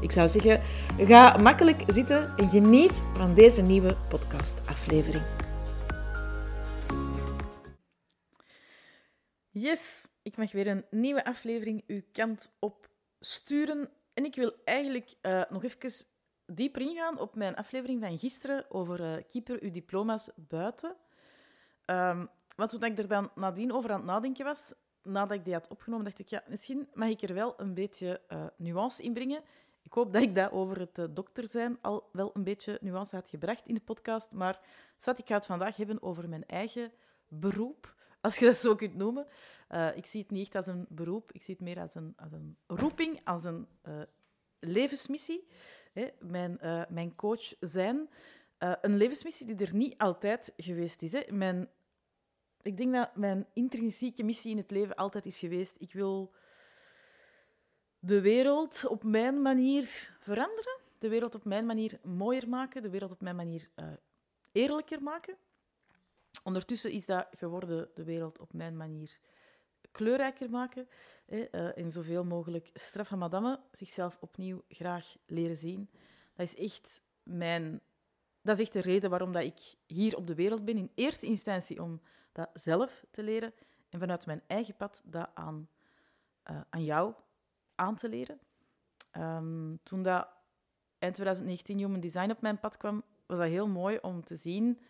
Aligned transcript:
Ik 0.00 0.12
zou 0.12 0.28
zeggen, 0.28 0.60
ga 1.06 1.36
makkelijk 1.36 1.82
zitten 1.86 2.36
en 2.36 2.48
geniet 2.48 3.02
van 3.14 3.34
deze 3.34 3.62
nieuwe 3.62 3.96
podcastaflevering. 4.08 5.24
Yes, 9.50 10.06
ik 10.22 10.36
mag 10.36 10.52
weer 10.52 10.66
een 10.66 10.84
nieuwe 10.90 11.24
aflevering 11.24 11.84
uw 11.86 12.02
kant 12.12 12.52
op 12.58 12.88
sturen. 13.20 13.90
En 14.14 14.24
ik 14.24 14.34
wil 14.34 14.52
eigenlijk 14.64 15.14
uh, 15.22 15.42
nog 15.48 15.64
even 15.64 16.06
dieper 16.46 16.82
ingaan 16.82 17.18
op 17.18 17.34
mijn 17.34 17.56
aflevering 17.56 18.00
van 18.02 18.18
gisteren 18.18 18.64
over 18.68 19.00
uh, 19.00 19.22
keeper 19.28 19.62
uw 19.62 19.70
diploma's 19.70 20.30
buiten. 20.36 20.96
Um, 21.86 22.28
want 22.56 22.70
toen 22.70 22.84
ik 22.84 22.98
er 22.98 23.08
dan 23.08 23.30
nadien 23.34 23.72
over 23.72 23.90
aan 23.90 23.96
het 23.96 24.06
nadenken 24.06 24.44
was, 24.44 24.72
nadat 25.02 25.36
ik 25.36 25.44
die 25.44 25.54
had 25.54 25.68
opgenomen, 25.68 26.04
dacht 26.04 26.18
ik, 26.18 26.28
ja, 26.28 26.42
misschien 26.48 26.88
mag 26.94 27.08
ik 27.08 27.22
er 27.22 27.34
wel 27.34 27.54
een 27.56 27.74
beetje 27.74 28.20
uh, 28.32 28.46
nuance 28.56 29.02
in 29.02 29.12
brengen. 29.12 29.42
Ik 29.88 29.94
hoop 29.94 30.12
dat 30.12 30.22
ik 30.22 30.34
dat 30.34 30.52
over 30.52 30.80
het 30.80 30.98
uh, 30.98 31.04
dokter 31.10 31.46
zijn 31.46 31.78
al 31.80 32.08
wel 32.12 32.30
een 32.34 32.44
beetje 32.44 32.78
nuance 32.80 33.16
had 33.16 33.28
gebracht 33.28 33.68
in 33.68 33.74
de 33.74 33.80
podcast. 33.80 34.30
Maar 34.30 34.60
wat 35.04 35.18
ik 35.18 35.26
ga 35.26 35.34
het 35.34 35.46
vandaag 35.46 35.76
hebben 35.76 36.02
over 36.02 36.28
mijn 36.28 36.46
eigen 36.46 36.92
beroep, 37.28 37.94
als 38.20 38.36
je 38.36 38.44
dat 38.44 38.56
zo 38.56 38.74
kunt 38.74 38.94
noemen. 38.94 39.26
Uh, 39.70 39.96
ik 39.96 40.06
zie 40.06 40.20
het 40.20 40.30
niet 40.30 40.46
echt 40.46 40.54
als 40.54 40.66
een 40.66 40.86
beroep, 40.88 41.32
ik 41.32 41.42
zie 41.42 41.54
het 41.54 41.62
meer 41.62 41.80
als 41.80 41.94
een, 41.94 42.14
als 42.16 42.32
een 42.32 42.56
roeping, 42.66 43.20
als 43.24 43.44
een 43.44 43.66
uh, 43.88 44.02
levensmissie. 44.58 45.46
Hè, 45.92 46.08
mijn, 46.20 46.58
mijn 46.88 47.14
coach 47.14 47.54
zijn. 47.60 48.08
een 48.58 48.96
levensmissie 48.96 49.46
die 49.46 49.66
er 49.66 49.74
niet 49.74 49.98
altijd 49.98 50.52
geweest 50.56 51.02
is. 51.02 51.12
Hè. 51.12 51.22
Mijn, 51.30 51.68
ik 52.62 52.76
denk 52.76 52.92
dat 52.92 53.16
mijn 53.16 53.46
intrinsieke 53.52 54.22
missie 54.22 54.50
in 54.50 54.56
het 54.56 54.70
leven 54.70 54.94
altijd 54.94 55.26
is 55.26 55.38
geweest. 55.38 55.76
Ik 55.78 55.92
wil 55.92 56.32
de 57.98 58.20
wereld 58.20 58.86
op 58.86 59.04
mijn 59.04 59.42
manier 59.42 60.16
veranderen, 60.18 60.78
de 60.98 61.08
wereld 61.08 61.34
op 61.34 61.44
mijn 61.44 61.66
manier 61.66 61.98
mooier 62.02 62.48
maken, 62.48 62.82
de 62.82 62.90
wereld 62.90 63.12
op 63.12 63.20
mijn 63.20 63.36
manier 63.36 63.68
uh, 63.76 63.86
eerlijker 64.52 65.02
maken. 65.02 65.36
Ondertussen 66.44 66.90
is 66.90 67.06
dat 67.06 67.26
geworden 67.30 67.90
de 67.94 68.04
wereld 68.04 68.38
op 68.38 68.52
mijn 68.52 68.76
manier 68.76 69.18
kleurrijker 69.90 70.50
maken 70.50 70.88
hè, 71.26 71.42
en 71.70 71.90
zoveel 71.90 72.24
mogelijk 72.24 72.70
straffe 72.74 73.16
madammen 73.16 73.60
zichzelf 73.72 74.16
opnieuw 74.20 74.62
graag 74.68 75.16
leren 75.26 75.56
zien. 75.56 75.90
Dat 76.34 76.46
is 76.46 76.56
echt 76.56 77.00
mijn... 77.22 77.80
Dat 78.42 78.58
is 78.58 78.62
echt 78.62 78.72
de 78.72 78.80
reden 78.80 79.10
waarom 79.10 79.32
dat 79.32 79.42
ik 79.42 79.74
hier 79.86 80.16
op 80.16 80.26
de 80.26 80.34
wereld 80.34 80.64
ben. 80.64 80.76
In 80.76 80.90
eerste 80.94 81.26
instantie 81.26 81.82
om 81.82 82.00
dat 82.32 82.50
zelf 82.54 83.04
te 83.10 83.22
leren 83.22 83.52
en 83.88 83.98
vanuit 83.98 84.26
mijn 84.26 84.42
eigen 84.46 84.76
pad 84.76 85.02
dat 85.04 85.28
aan, 85.34 85.68
uh, 86.50 86.60
aan 86.70 86.84
jou 86.84 87.14
aan 87.78 87.96
te 87.96 88.08
leren. 88.08 88.38
Um, 89.12 89.78
toen 89.82 90.02
dat 90.02 90.28
eind 90.98 91.14
2019 91.14 91.78
Human 91.78 92.00
Design 92.00 92.30
op 92.30 92.40
mijn 92.40 92.58
pad 92.58 92.76
kwam, 92.76 93.02
was 93.26 93.38
dat 93.38 93.48
heel 93.48 93.68
mooi 93.68 93.98
om 94.02 94.24
te 94.24 94.36
zien. 94.36 94.80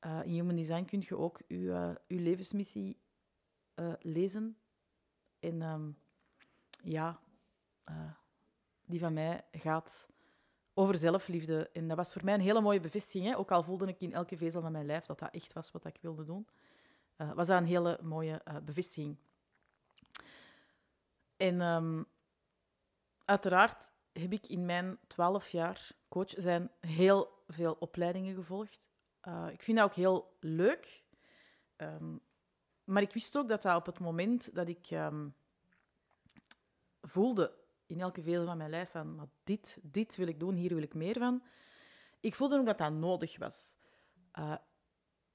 Uh, 0.00 0.20
in 0.24 0.32
Human 0.32 0.56
Design 0.56 0.84
kun 0.84 1.04
je 1.08 1.16
ook 1.16 1.40
je, 1.46 2.00
uw 2.08 2.18
levensmissie 2.18 2.96
uh, 3.74 3.92
lezen. 4.00 4.56
En 5.38 5.62
um, 5.62 5.98
ja, 6.82 7.20
die 8.84 9.00
van 9.00 9.12
mij 9.12 9.44
gaat 9.52 10.10
over 10.74 10.96
zelfliefde. 10.96 11.70
En 11.72 11.88
dat 11.88 11.96
was 11.96 12.12
voor 12.12 12.24
mij 12.24 12.34
een 12.34 12.40
hele 12.40 12.60
mooie 12.60 12.80
bevestiging. 12.80 13.24
Hè? 13.26 13.36
Ook 13.36 13.50
al 13.50 13.62
voelde 13.62 13.86
ik 13.86 14.00
in 14.00 14.12
elke 14.12 14.36
vezel 14.36 14.60
van 14.60 14.72
mijn 14.72 14.86
lijf 14.86 15.04
dat 15.04 15.18
dat 15.18 15.34
echt 15.34 15.52
was 15.52 15.70
wat 15.70 15.84
ik 15.84 15.98
wilde 16.00 16.24
doen, 16.24 16.46
was 17.16 17.46
dat 17.46 17.60
een 17.60 17.66
hele 17.66 17.98
mooie 18.02 18.42
bevestiging. 18.64 19.16
En 21.36 21.60
um, 21.60 22.06
uiteraard 23.24 23.92
heb 24.12 24.32
ik 24.32 24.48
in 24.48 24.66
mijn 24.66 24.98
twaalf 25.06 25.48
jaar 25.48 25.90
coach 26.08 26.34
zijn 26.36 26.70
heel 26.80 27.42
veel 27.46 27.72
opleidingen 27.72 28.34
gevolgd. 28.34 28.88
Uh, 29.22 29.48
ik 29.52 29.62
vind 29.62 29.78
dat 29.78 29.86
ook 29.86 29.94
heel 29.94 30.36
leuk. 30.40 31.04
Um, 31.76 32.20
maar 32.84 33.02
ik 33.02 33.12
wist 33.12 33.36
ook 33.36 33.48
dat 33.48 33.62
dat 33.62 33.76
op 33.76 33.86
het 33.86 33.98
moment 33.98 34.54
dat 34.54 34.68
ik 34.68 34.90
um, 34.90 35.34
voelde 37.00 37.64
in 37.86 38.00
elke 38.00 38.22
vezel 38.22 38.44
van 38.44 38.56
mijn 38.56 38.70
lijf 38.70 38.90
van 38.90 39.30
dit, 39.44 39.78
dit 39.82 40.16
wil 40.16 40.26
ik 40.26 40.40
doen, 40.40 40.54
hier 40.54 40.74
wil 40.74 40.82
ik 40.82 40.94
meer 40.94 41.18
van. 41.18 41.42
Ik 42.20 42.34
voelde 42.34 42.58
ook 42.58 42.66
dat 42.66 42.78
dat 42.78 42.92
nodig 42.92 43.38
was. 43.38 43.76
Uh, 44.38 44.56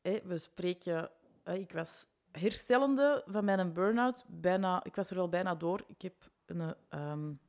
we 0.02 0.38
spreken, 0.38 1.12
ik 1.44 1.72
was 1.72 2.08
herstellende 2.32 3.24
van 3.26 3.46
mijn 3.46 3.74
burn-out. 3.74 4.26
Bijna, 4.28 4.84
ik 4.84 4.96
was 4.96 5.10
er 5.10 5.16
wel 5.16 5.30
bijna 5.30 5.56
door. 5.56 5.84
Ik 5.88 6.02
heb 6.02 6.14
een... 6.46 6.76
Um, 6.90 7.40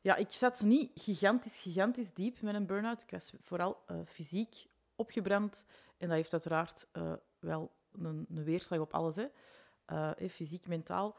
ja, 0.00 0.16
ik 0.16 0.30
zat 0.30 0.62
niet 0.62 0.90
gigantisch, 0.94 1.60
gigantisch 1.60 2.12
diep 2.12 2.40
met 2.40 2.54
een 2.54 2.66
burn-out. 2.66 3.02
Ik 3.02 3.10
was 3.10 3.32
vooral 3.40 3.82
uh, 3.90 3.96
fysiek 4.04 4.66
opgebrand. 4.96 5.66
En 5.98 6.08
dat 6.08 6.16
heeft 6.16 6.32
uiteraard 6.32 6.86
uh, 6.92 7.12
wel 7.38 7.72
een, 7.92 8.26
een, 8.28 8.44
weerslag 8.44 8.80
op 8.80 8.94
alles. 8.94 9.16
Hè. 9.16 9.26
Uh, 9.86 10.30
fysiek, 10.30 10.66
mentaal. 10.66 11.16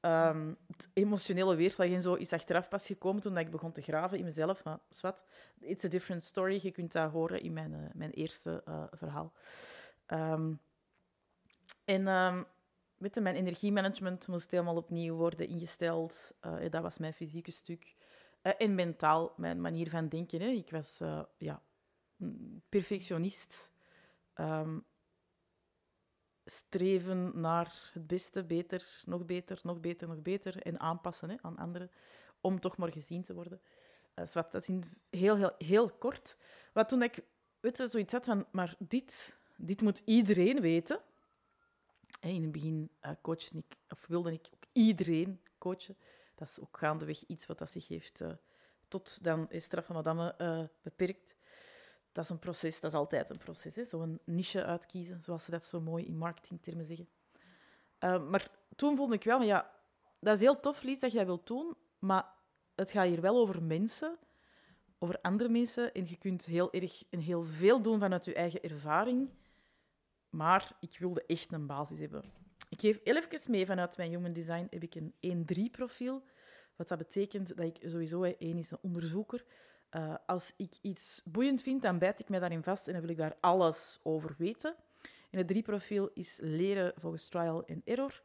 Het 0.00 0.88
emotionele 0.92 1.54
weerslag 1.54 1.88
en 1.88 2.02
zo 2.02 2.14
is 2.14 2.32
achteraf 2.32 2.68
pas 2.68 2.86
gekomen 2.86 3.22
toen 3.22 3.38
ik 3.38 3.50
begon 3.50 3.72
te 3.72 3.82
graven 3.82 4.18
in 4.18 4.24
mezelf. 4.24 4.64
Maar 4.64 4.78
zwart, 4.88 5.22
it's 5.60 5.84
a 5.84 5.88
different 5.88 6.22
story. 6.22 6.58
Je 6.62 6.70
kunt 6.70 6.92
dat 6.92 7.10
horen 7.10 7.42
in 7.42 7.52
mijn, 7.52 7.90
mijn 7.94 8.10
eerste 8.10 8.62
verhaal. 8.90 9.32
Um, 10.06 10.60
en 11.84 12.06
um, 12.06 12.46
mijn 13.22 13.36
energiemanagement 13.36 14.28
moest 14.28 14.50
helemaal 14.50 14.76
opnieuw 14.76 15.14
worden 15.14 15.48
ingesteld. 15.48 16.32
Uh, 16.46 16.70
dat 16.70 16.82
was 16.82 16.98
mijn 16.98 17.14
fysieke 17.14 17.50
stuk. 17.50 17.94
Uh, 18.42 18.52
en 18.58 18.74
mentaal, 18.74 19.32
mijn 19.36 19.60
manier 19.60 19.90
van 19.90 20.08
denken. 20.08 20.40
Hè. 20.40 20.48
Ik 20.48 20.70
was 20.70 21.00
uh, 21.02 21.22
ja, 21.38 21.62
perfectionist. 22.68 23.72
Um, 24.34 24.84
streven 26.44 27.40
naar 27.40 27.90
het 27.92 28.06
beste, 28.06 28.44
beter, 28.44 29.02
nog 29.04 29.24
beter, 29.26 29.60
nog 29.62 29.80
beter, 29.80 30.08
nog 30.08 30.22
beter. 30.22 30.62
En 30.62 30.80
aanpassen 30.80 31.30
hè, 31.30 31.36
aan 31.40 31.58
anderen, 31.58 31.90
om 32.40 32.60
toch 32.60 32.76
maar 32.76 32.92
gezien 32.92 33.22
te 33.22 33.34
worden. 33.34 33.60
Dat 34.14 34.68
is 34.68 34.68
heel, 35.10 35.36
heel, 35.36 35.54
heel 35.58 35.90
kort. 35.90 36.36
Wat 36.72 36.88
toen 36.88 37.02
ik 37.02 37.24
weet 37.60 37.76
zoiets 37.76 38.12
had 38.12 38.24
van, 38.24 38.46
maar 38.50 38.74
dit, 38.78 39.36
dit 39.56 39.82
moet 39.82 40.02
iedereen 40.04 40.60
weten 40.60 41.00
in 42.30 42.42
het 42.42 42.52
begin 42.52 42.90
uh, 43.02 43.10
coachte 43.22 43.56
ik, 43.58 43.76
of 43.88 44.06
wilde 44.06 44.32
ik 44.32 44.48
ook 44.54 44.64
iedereen 44.72 45.40
coachen. 45.58 45.96
Dat 46.34 46.48
is 46.48 46.60
ook 46.60 46.78
gaandeweg 46.78 47.24
iets 47.26 47.46
wat 47.46 47.58
dat 47.58 47.70
zich 47.70 47.88
heeft 47.88 48.20
uh, 48.20 48.32
tot 48.88 49.24
dan 49.24 49.50
is 49.50 49.64
straffe 49.64 49.92
madame 49.92 50.34
uh, 50.38 50.62
beperkt. 50.82 51.36
Dat 52.12 52.24
is 52.24 52.30
een 52.30 52.38
proces, 52.38 52.80
dat 52.80 52.92
is 52.92 52.98
altijd 52.98 53.30
een 53.30 53.38
proces. 53.38 53.88
Zo'n 53.88 54.20
niche 54.24 54.64
uitkiezen, 54.64 55.22
zoals 55.22 55.44
ze 55.44 55.50
dat 55.50 55.64
zo 55.64 55.80
mooi 55.80 56.04
in 56.04 56.16
marketingtermen 56.18 56.86
zeggen. 56.86 57.08
maar 58.30 58.50
toen 58.76 58.96
voelde 58.96 59.14
ik 59.14 59.24
wel, 59.24 59.42
ja, 59.42 59.70
dat 60.18 60.34
is 60.34 60.40
heel 60.40 60.60
tof, 60.60 60.82
Lies, 60.82 61.00
dat 61.00 61.12
jij 61.12 61.26
wilt 61.26 61.46
doen, 61.46 61.76
maar 61.98 62.26
het 62.74 62.90
gaat 62.90 63.06
hier 63.06 63.20
wel 63.20 63.38
over 63.38 63.62
mensen, 63.62 64.18
over 64.98 65.20
andere 65.20 65.48
mensen. 65.48 65.94
En 65.94 66.06
je 66.08 66.16
kunt 66.16 66.44
heel 66.44 66.72
erg 66.72 67.04
en 67.10 67.20
heel 67.20 67.42
veel 67.42 67.82
doen 67.82 67.98
vanuit 67.98 68.24
je 68.24 68.34
eigen 68.34 68.62
ervaring. 68.62 69.30
Maar 70.32 70.72
ik 70.80 70.96
wilde 70.98 71.24
echt 71.26 71.52
een 71.52 71.66
basis 71.66 71.98
hebben. 71.98 72.24
Ik 72.68 72.80
geef 72.80 73.00
even 73.02 73.50
mee 73.50 73.66
vanuit 73.66 73.96
mijn 73.96 74.10
Human 74.10 74.32
Design 74.32 74.66
heb 74.70 74.82
ik 74.82 74.94
een 74.94 75.46
1-3-profiel. 75.46 76.22
Wat 76.76 76.88
dat 76.88 76.98
betekent 76.98 77.56
dat 77.56 77.66
ik 77.66 77.90
sowieso, 77.90 78.22
één 78.22 78.58
is 78.58 78.70
een 78.70 78.78
onderzoeker. 78.82 79.44
Uh, 79.96 80.14
als 80.26 80.54
ik 80.56 80.74
iets 80.80 81.20
boeiend 81.24 81.62
vind, 81.62 81.82
dan 81.82 81.98
bijt 81.98 82.20
ik 82.20 82.28
mij 82.28 82.38
daarin 82.38 82.62
vast 82.62 82.86
en 82.86 82.92
dan 82.92 83.02
wil 83.02 83.10
ik 83.10 83.16
daar 83.16 83.36
alles 83.40 84.00
over 84.02 84.34
weten. 84.38 84.74
En 85.30 85.38
het 85.38 85.52
3-profiel 85.52 86.12
is 86.14 86.38
leren 86.40 86.92
volgens 86.96 87.28
trial 87.28 87.66
and 87.68 87.84
error. 87.84 88.22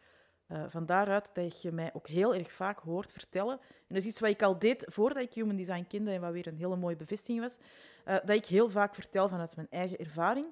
Uh, 0.48 0.64
van 0.68 0.86
daaruit 0.86 1.30
dat 1.34 1.62
je 1.62 1.72
mij 1.72 1.90
ook 1.94 2.08
heel 2.08 2.36
erg 2.36 2.52
vaak 2.52 2.80
hoort 2.80 3.12
vertellen. 3.12 3.60
En 3.62 3.96
dat 3.96 3.98
is 3.98 4.06
iets 4.06 4.20
wat 4.20 4.30
ik 4.30 4.42
al 4.42 4.60
deed 4.60 4.86
voordat 4.88 5.24
ik 5.24 5.34
Human 5.34 5.56
Design 5.56 5.86
kende 5.88 6.12
en 6.12 6.22
wat 6.22 6.32
weer 6.32 6.48
een 6.48 6.58
hele 6.58 6.76
mooie 6.76 6.96
bevestiging 6.96 7.40
was. 7.40 7.58
Uh, 8.06 8.14
dat 8.14 8.30
ik 8.30 8.46
heel 8.46 8.70
vaak 8.70 8.96
vertel 8.96 9.30
vanuit 9.30 9.56
mijn 9.56 9.68
eigen 9.70 9.98
ervaring 9.98 10.48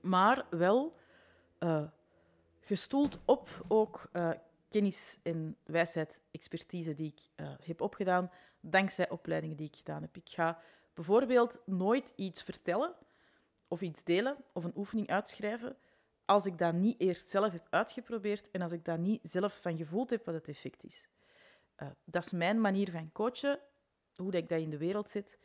maar 0.00 0.46
wel 0.50 0.96
uh, 1.58 1.84
gestoeld 2.60 3.18
op 3.24 3.64
ook 3.68 4.08
uh, 4.12 4.30
kennis 4.68 5.18
en 5.22 5.56
wijsheid, 5.64 6.22
expertise 6.30 6.94
die 6.94 7.12
ik 7.16 7.44
uh, 7.44 7.52
heb 7.62 7.80
opgedaan, 7.80 8.30
dankzij 8.60 9.10
opleidingen 9.10 9.56
die 9.56 9.66
ik 9.66 9.76
gedaan 9.76 10.02
heb. 10.02 10.16
Ik 10.16 10.28
ga 10.28 10.60
bijvoorbeeld 10.94 11.60
nooit 11.66 12.12
iets 12.16 12.42
vertellen 12.42 12.94
of 13.68 13.80
iets 13.80 14.04
delen 14.04 14.36
of 14.52 14.64
een 14.64 14.76
oefening 14.76 15.08
uitschrijven 15.08 15.76
als 16.24 16.46
ik 16.46 16.58
dat 16.58 16.74
niet 16.74 17.00
eerst 17.00 17.28
zelf 17.28 17.52
heb 17.52 17.66
uitgeprobeerd 17.70 18.50
en 18.50 18.62
als 18.62 18.72
ik 18.72 18.84
dat 18.84 18.98
niet 18.98 19.20
zelf 19.22 19.60
van 19.60 19.76
gevoeld 19.76 20.10
heb 20.10 20.24
wat 20.24 20.34
het 20.34 20.48
effect 20.48 20.84
is. 20.84 21.08
Dat 22.04 22.24
is 22.24 22.32
mijn 22.32 22.60
manier 22.60 22.90
van 22.90 23.12
coachen, 23.12 23.58
hoe 24.16 24.30
dat 24.30 24.42
ik 24.42 24.48
dat 24.48 24.60
in 24.60 24.70
de 24.70 24.78
wereld 24.78 25.10
zet. 25.10 25.38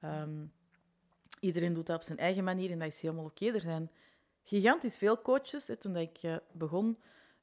Um, 0.00 0.52
iedereen 1.46 1.72
doet 1.72 1.86
dat 1.86 1.96
op 1.96 2.02
zijn 2.02 2.18
eigen 2.18 2.44
manier 2.44 2.70
en 2.70 2.78
dat 2.78 2.88
is 2.88 3.00
helemaal 3.00 3.24
oké. 3.24 3.46
Er 3.46 3.60
zijn 3.60 3.90
gigantisch 4.42 4.96
veel 4.96 5.22
coaches. 5.22 5.70
Toen 5.78 5.96
ik 5.96 6.22
uh, 6.22 6.36
begon, 6.52 6.98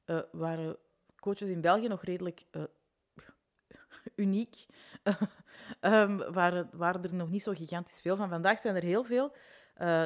uh, 0.06 0.20
waren 0.32 0.76
coaches 1.20 1.48
in 1.48 1.60
België 1.60 1.88
nog 1.88 2.04
redelijk 2.04 2.44
uniek. 4.16 4.66
um, 5.80 6.16
waren, 6.32 6.68
waren 6.72 7.02
er 7.02 7.14
nog 7.14 7.30
niet 7.30 7.42
zo 7.42 7.52
gigantisch 7.52 8.00
veel 8.00 8.16
van. 8.16 8.28
Vandaag 8.28 8.58
zijn 8.58 8.76
er 8.76 8.82
heel 8.82 9.04
veel. 9.04 9.32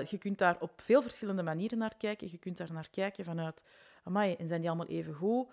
Je 0.04 0.16
kunt 0.18 0.38
daar 0.38 0.56
op 0.60 0.80
veel 0.80 1.02
verschillende 1.02 1.42
manieren 1.42 1.78
naar 1.78 1.96
kijken. 1.96 2.30
Je 2.30 2.38
kunt 2.38 2.56
daar 2.56 2.72
naar 2.72 2.90
kijken 2.90 3.24
vanuit, 3.24 3.64
amai, 4.04 4.34
en 4.34 4.48
zijn 4.48 4.60
die 4.60 4.68
allemaal 4.68 4.88
even 4.88 5.14
goed? 5.14 5.48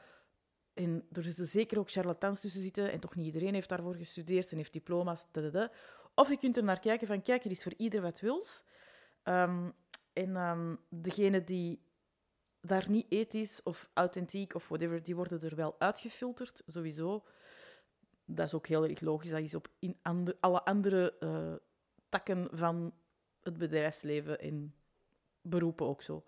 En 0.73 1.07
er 1.11 1.23
zitten 1.23 1.47
zeker 1.47 1.79
ook 1.79 1.91
charlatans 1.91 2.39
tussen 2.39 2.61
zitten, 2.61 2.91
en 2.91 2.99
toch 2.99 3.15
niet 3.15 3.25
iedereen 3.25 3.53
heeft 3.53 3.69
daarvoor 3.69 3.95
gestudeerd 3.95 4.51
en 4.51 4.57
heeft 4.57 4.73
diploma's. 4.73 5.25
Of 6.15 6.29
je 6.29 6.37
kunt 6.37 6.57
er 6.57 6.63
naar 6.63 6.79
kijken 6.79 7.07
van, 7.07 7.21
kijk, 7.21 7.45
er 7.45 7.51
is 7.51 7.63
voor 7.63 7.73
ieder 7.77 8.01
wat 8.01 8.19
wils. 8.19 8.63
Um, 9.23 9.73
en 10.13 10.35
um, 10.35 10.79
degene 10.89 11.43
die 11.43 11.83
daar 12.61 12.89
niet 12.89 13.05
ethisch 13.09 13.63
of 13.63 13.89
authentiek 13.93 14.55
of 14.55 14.67
whatever, 14.67 15.03
die 15.03 15.15
worden 15.15 15.41
er 15.41 15.55
wel 15.55 15.75
uitgefilterd, 15.79 16.63
sowieso. 16.67 17.25
Dat 18.25 18.45
is 18.45 18.53
ook 18.53 18.67
heel 18.67 18.83
erg 18.83 19.01
logisch. 19.01 19.29
Dat 19.29 19.39
is 19.39 19.55
op 19.55 19.67
in 19.79 19.97
alle 20.39 20.63
andere 20.63 21.15
uh, 21.19 21.53
takken 22.09 22.47
van 22.51 22.93
het 23.41 23.57
bedrijfsleven 23.57 24.39
en 24.39 24.75
beroepen 25.41 25.85
ook 25.85 26.01
zo. 26.01 26.23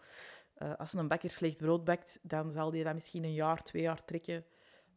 Uh, 0.57 0.75
als 0.75 0.93
een 0.93 1.07
bakker 1.07 1.29
slecht 1.29 1.57
brood 1.57 1.83
bakt, 1.83 2.19
dan 2.21 2.51
zal 2.51 2.71
die 2.71 2.83
dat 2.83 2.93
misschien 2.93 3.23
een 3.23 3.33
jaar, 3.33 3.63
twee 3.63 3.81
jaar 3.81 4.05
trekken. 4.05 4.45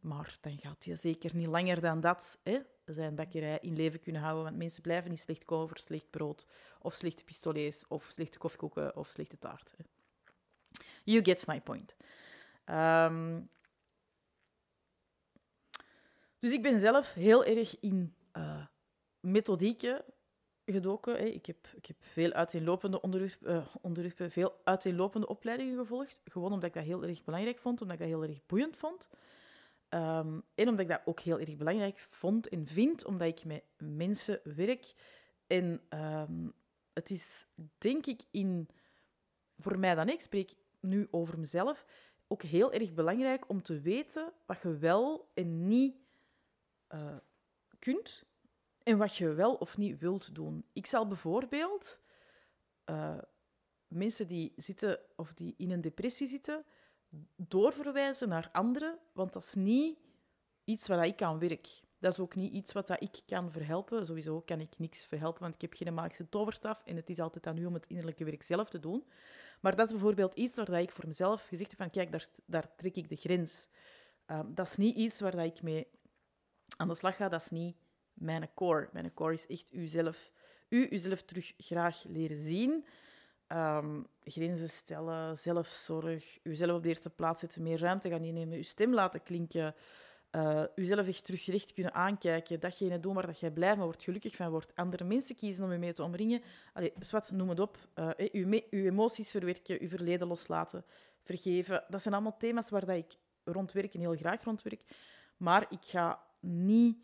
Maar 0.01 0.37
dan 0.41 0.57
gaat 0.57 0.83
hij 0.83 0.95
zeker 0.95 1.35
niet 1.35 1.47
langer 1.47 1.81
dan 1.81 2.01
dat 2.01 2.39
hè, 2.43 2.59
zijn 2.85 3.15
bakkerij 3.15 3.57
in 3.61 3.75
leven 3.75 3.99
kunnen 3.99 4.21
houden. 4.21 4.43
Want 4.43 4.57
mensen 4.57 4.81
blijven 4.81 5.09
niet 5.09 5.19
slecht 5.19 5.45
komen 5.45 5.67
voor 5.67 5.79
slecht 5.79 6.09
brood, 6.09 6.45
of 6.81 6.93
slechte 6.93 7.23
pistolets, 7.23 7.87
of 7.87 8.09
slechte 8.13 8.37
koffiekoeken, 8.37 8.95
of 8.95 9.07
slechte 9.07 9.39
taart. 9.39 9.73
Hè. 9.77 9.83
You 11.03 11.23
get 11.23 11.47
my 11.47 11.61
point. 11.61 11.95
Um, 12.65 13.49
dus 16.39 16.51
ik 16.51 16.61
ben 16.61 16.79
zelf 16.79 17.13
heel 17.13 17.45
erg 17.45 17.79
in 17.79 18.15
uh, 18.37 18.65
methodieken 19.19 20.03
gedoken. 20.65 21.15
Hè. 21.15 21.25
Ik, 21.25 21.45
heb, 21.45 21.67
ik 21.75 21.85
heb 21.85 21.97
veel 21.99 22.31
uiteenlopende 22.31 23.01
onderwerpen, 23.01 23.55
uh, 23.55 23.75
onderwerpen, 23.81 24.31
veel 24.31 24.59
uiteenlopende 24.63 25.27
opleidingen 25.27 25.77
gevolgd. 25.77 26.21
Gewoon 26.25 26.51
omdat 26.53 26.69
ik 26.69 26.73
dat 26.73 26.83
heel 26.83 27.03
erg 27.03 27.23
belangrijk 27.23 27.59
vond, 27.59 27.81
omdat 27.81 27.99
ik 27.99 28.01
dat 28.01 28.19
heel 28.19 28.29
erg 28.29 28.45
boeiend 28.45 28.77
vond. 28.77 29.09
Um, 29.93 30.43
en 30.55 30.67
omdat 30.67 30.79
ik 30.79 30.87
dat 30.87 31.01
ook 31.05 31.19
heel 31.19 31.39
erg 31.39 31.57
belangrijk 31.57 31.99
vond 31.99 32.49
en 32.49 32.67
vind, 32.67 33.05
omdat 33.05 33.27
ik 33.27 33.45
met 33.45 33.63
mensen 33.77 34.39
werk. 34.43 34.93
En 35.47 35.81
um, 35.89 36.53
het 36.93 37.09
is, 37.09 37.47
denk 37.77 38.05
ik, 38.05 38.21
in, 38.31 38.69
voor 39.59 39.79
mij 39.79 39.95
dan 39.95 40.09
ik 40.09 40.21
spreek 40.21 40.53
nu 40.79 41.07
over 41.11 41.39
mezelf, 41.39 41.85
ook 42.27 42.41
heel 42.41 42.73
erg 42.73 42.93
belangrijk 42.93 43.49
om 43.49 43.61
te 43.61 43.79
weten 43.79 44.31
wat 44.45 44.61
je 44.61 44.77
wel 44.77 45.29
en 45.33 45.67
niet 45.67 45.95
uh, 46.93 47.17
kunt 47.79 48.25
en 48.83 48.97
wat 48.97 49.15
je 49.15 49.33
wel 49.33 49.53
of 49.53 49.77
niet 49.77 49.99
wilt 49.99 50.35
doen. 50.35 50.65
Ik 50.73 50.85
zal 50.85 51.07
bijvoorbeeld 51.07 51.99
uh, 52.85 53.17
mensen 53.87 54.27
die 54.27 54.53
zitten 54.55 54.99
of 55.15 55.33
die 55.33 55.53
in 55.57 55.71
een 55.71 55.81
depressie 55.81 56.27
zitten, 56.27 56.65
doorverwijzen 57.35 58.29
naar 58.29 58.49
anderen, 58.51 58.97
want 59.13 59.33
dat 59.33 59.43
is 59.43 59.53
niet 59.53 59.97
iets 60.63 60.87
waar 60.87 61.05
ik 61.05 61.21
aan 61.21 61.39
werk. 61.39 61.81
Dat 61.99 62.13
is 62.13 62.19
ook 62.19 62.35
niet 62.35 62.53
iets 62.53 62.71
wat 62.71 62.89
ik 62.89 63.21
kan 63.25 63.51
verhelpen. 63.51 64.05
Sowieso 64.05 64.41
kan 64.41 64.59
ik 64.59 64.77
niks 64.77 65.05
verhelpen, 65.05 65.41
want 65.41 65.53
ik 65.55 65.61
heb 65.61 65.73
geen 65.73 65.93
magische 65.93 66.29
toverstaf 66.29 66.81
en 66.85 66.95
het 66.95 67.09
is 67.09 67.19
altijd 67.19 67.47
aan 67.47 67.57
u 67.57 67.65
om 67.65 67.73
het 67.73 67.87
innerlijke 67.87 68.23
werk 68.23 68.43
zelf 68.43 68.69
te 68.69 68.79
doen. 68.79 69.03
Maar 69.59 69.75
dat 69.75 69.85
is 69.85 69.91
bijvoorbeeld 69.91 70.33
iets 70.33 70.55
waar 70.55 70.81
ik 70.81 70.91
voor 70.91 71.07
mezelf 71.07 71.47
gezegd 71.47 71.69
heb 71.69 71.79
van 71.79 71.89
kijk, 71.89 72.11
daar, 72.11 72.27
daar 72.45 72.75
trek 72.75 72.95
ik 72.95 73.09
de 73.09 73.15
grens. 73.15 73.69
Um, 74.27 74.55
dat 74.55 74.67
is 74.67 74.77
niet 74.77 74.95
iets 74.95 75.19
waar 75.19 75.45
ik 75.45 75.61
mee 75.61 75.87
aan 76.77 76.87
de 76.87 76.95
slag 76.95 77.15
ga, 77.15 77.29
dat 77.29 77.41
is 77.41 77.49
niet 77.49 77.75
mijn 78.13 78.53
core. 78.53 78.89
Mijn 78.91 79.13
core 79.13 79.33
is 79.33 79.47
echt 79.47 79.73
uzelf, 79.73 80.31
u 80.69 80.87
uzelf 80.89 81.21
terug 81.23 81.53
graag 81.57 82.03
leren 82.07 82.41
zien. 82.41 82.85
Um, 83.55 84.07
grenzen 84.23 84.69
stellen, 84.69 85.37
zelfzorg, 85.37 86.37
uzelf 86.43 86.75
op 86.75 86.83
de 86.83 86.89
eerste 86.89 87.09
plaats 87.09 87.39
zetten, 87.39 87.63
meer 87.63 87.79
ruimte 87.79 88.09
gaan 88.09 88.23
innemen, 88.23 88.57
uw 88.57 88.63
stem 88.63 88.93
laten 88.93 89.23
klinken, 89.23 89.75
uh, 90.31 91.07
echt 91.07 91.25
terugrecht 91.25 91.73
kunnen 91.73 91.93
aankijken, 91.93 92.59
datgene 92.59 92.99
doen 92.99 93.13
waar 93.13 93.25
dat 93.25 93.39
jij 93.39 93.51
blij 93.51 93.75
van 93.75 93.83
wordt, 93.83 94.03
gelukkig 94.03 94.35
van 94.35 94.49
wordt, 94.49 94.75
andere 94.75 95.03
mensen 95.03 95.35
kiezen 95.35 95.63
om 95.63 95.71
je 95.71 95.77
mee 95.77 95.93
te 95.93 96.03
omringen. 96.03 96.41
Allee, 96.73 96.93
zwart, 96.99 97.31
noem 97.31 97.49
het 97.49 97.59
op. 97.59 97.77
Uh, 97.95 98.09
uw, 98.31 98.59
emoties 98.69 99.31
verwerken, 99.31 99.81
uw 99.81 99.87
verleden 99.87 100.27
loslaten, 100.27 100.85
vergeven. 101.23 101.83
Dat 101.87 102.01
zijn 102.01 102.13
allemaal 102.13 102.37
thema's 102.37 102.69
waar 102.69 102.85
dat 102.85 102.95
ik 102.95 103.15
rondwerk 103.43 103.93
en 103.93 103.99
heel 103.99 104.15
graag 104.15 104.43
rondwerk. 104.43 104.83
Maar 105.37 105.65
ik 105.69 105.83
ga 105.83 106.23
niet 106.39 106.97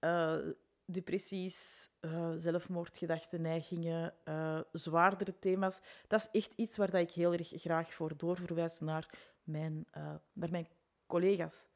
uh, 0.00 0.36
depressies, 0.84 1.90
uh, 2.00 2.32
zelfmoordgedachten, 2.36 3.40
neigingen, 3.40 4.14
uh, 4.28 4.60
zwaardere 4.72 5.38
thema's. 5.38 5.80
Dat 6.08 6.20
is 6.20 6.40
echt 6.40 6.52
iets 6.56 6.76
waar 6.76 6.90
dat 6.90 7.00
ik 7.00 7.10
heel 7.10 7.32
erg 7.32 7.52
graag 7.54 7.94
voor 7.94 8.16
doorverwijs 8.16 8.80
naar 8.80 9.18
mijn, 9.42 9.86
naar 10.32 10.50
mijn 10.50 10.68
collega's. 11.06 11.66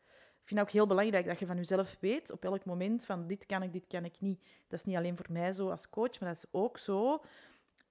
Ik 0.42 0.54
vind 0.54 0.60
het 0.60 0.68
ook 0.68 0.74
heel 0.74 0.86
belangrijk 0.86 1.26
dat 1.26 1.38
je 1.38 1.46
van 1.46 1.56
jezelf 1.56 1.96
weet 2.00 2.30
op 2.30 2.44
elk 2.44 2.64
moment 2.64 3.06
van 3.06 3.26
dit 3.26 3.46
kan 3.46 3.62
ik, 3.62 3.72
dit 3.72 3.86
kan 3.86 4.04
ik 4.04 4.20
niet. 4.20 4.40
Dat 4.68 4.78
is 4.78 4.84
niet 4.84 4.96
alleen 4.96 5.16
voor 5.16 5.32
mij 5.32 5.52
zo 5.52 5.70
als 5.70 5.90
coach, 5.90 6.20
maar 6.20 6.28
dat 6.28 6.38
is 6.38 6.46
ook 6.50 6.78
zo 6.78 7.22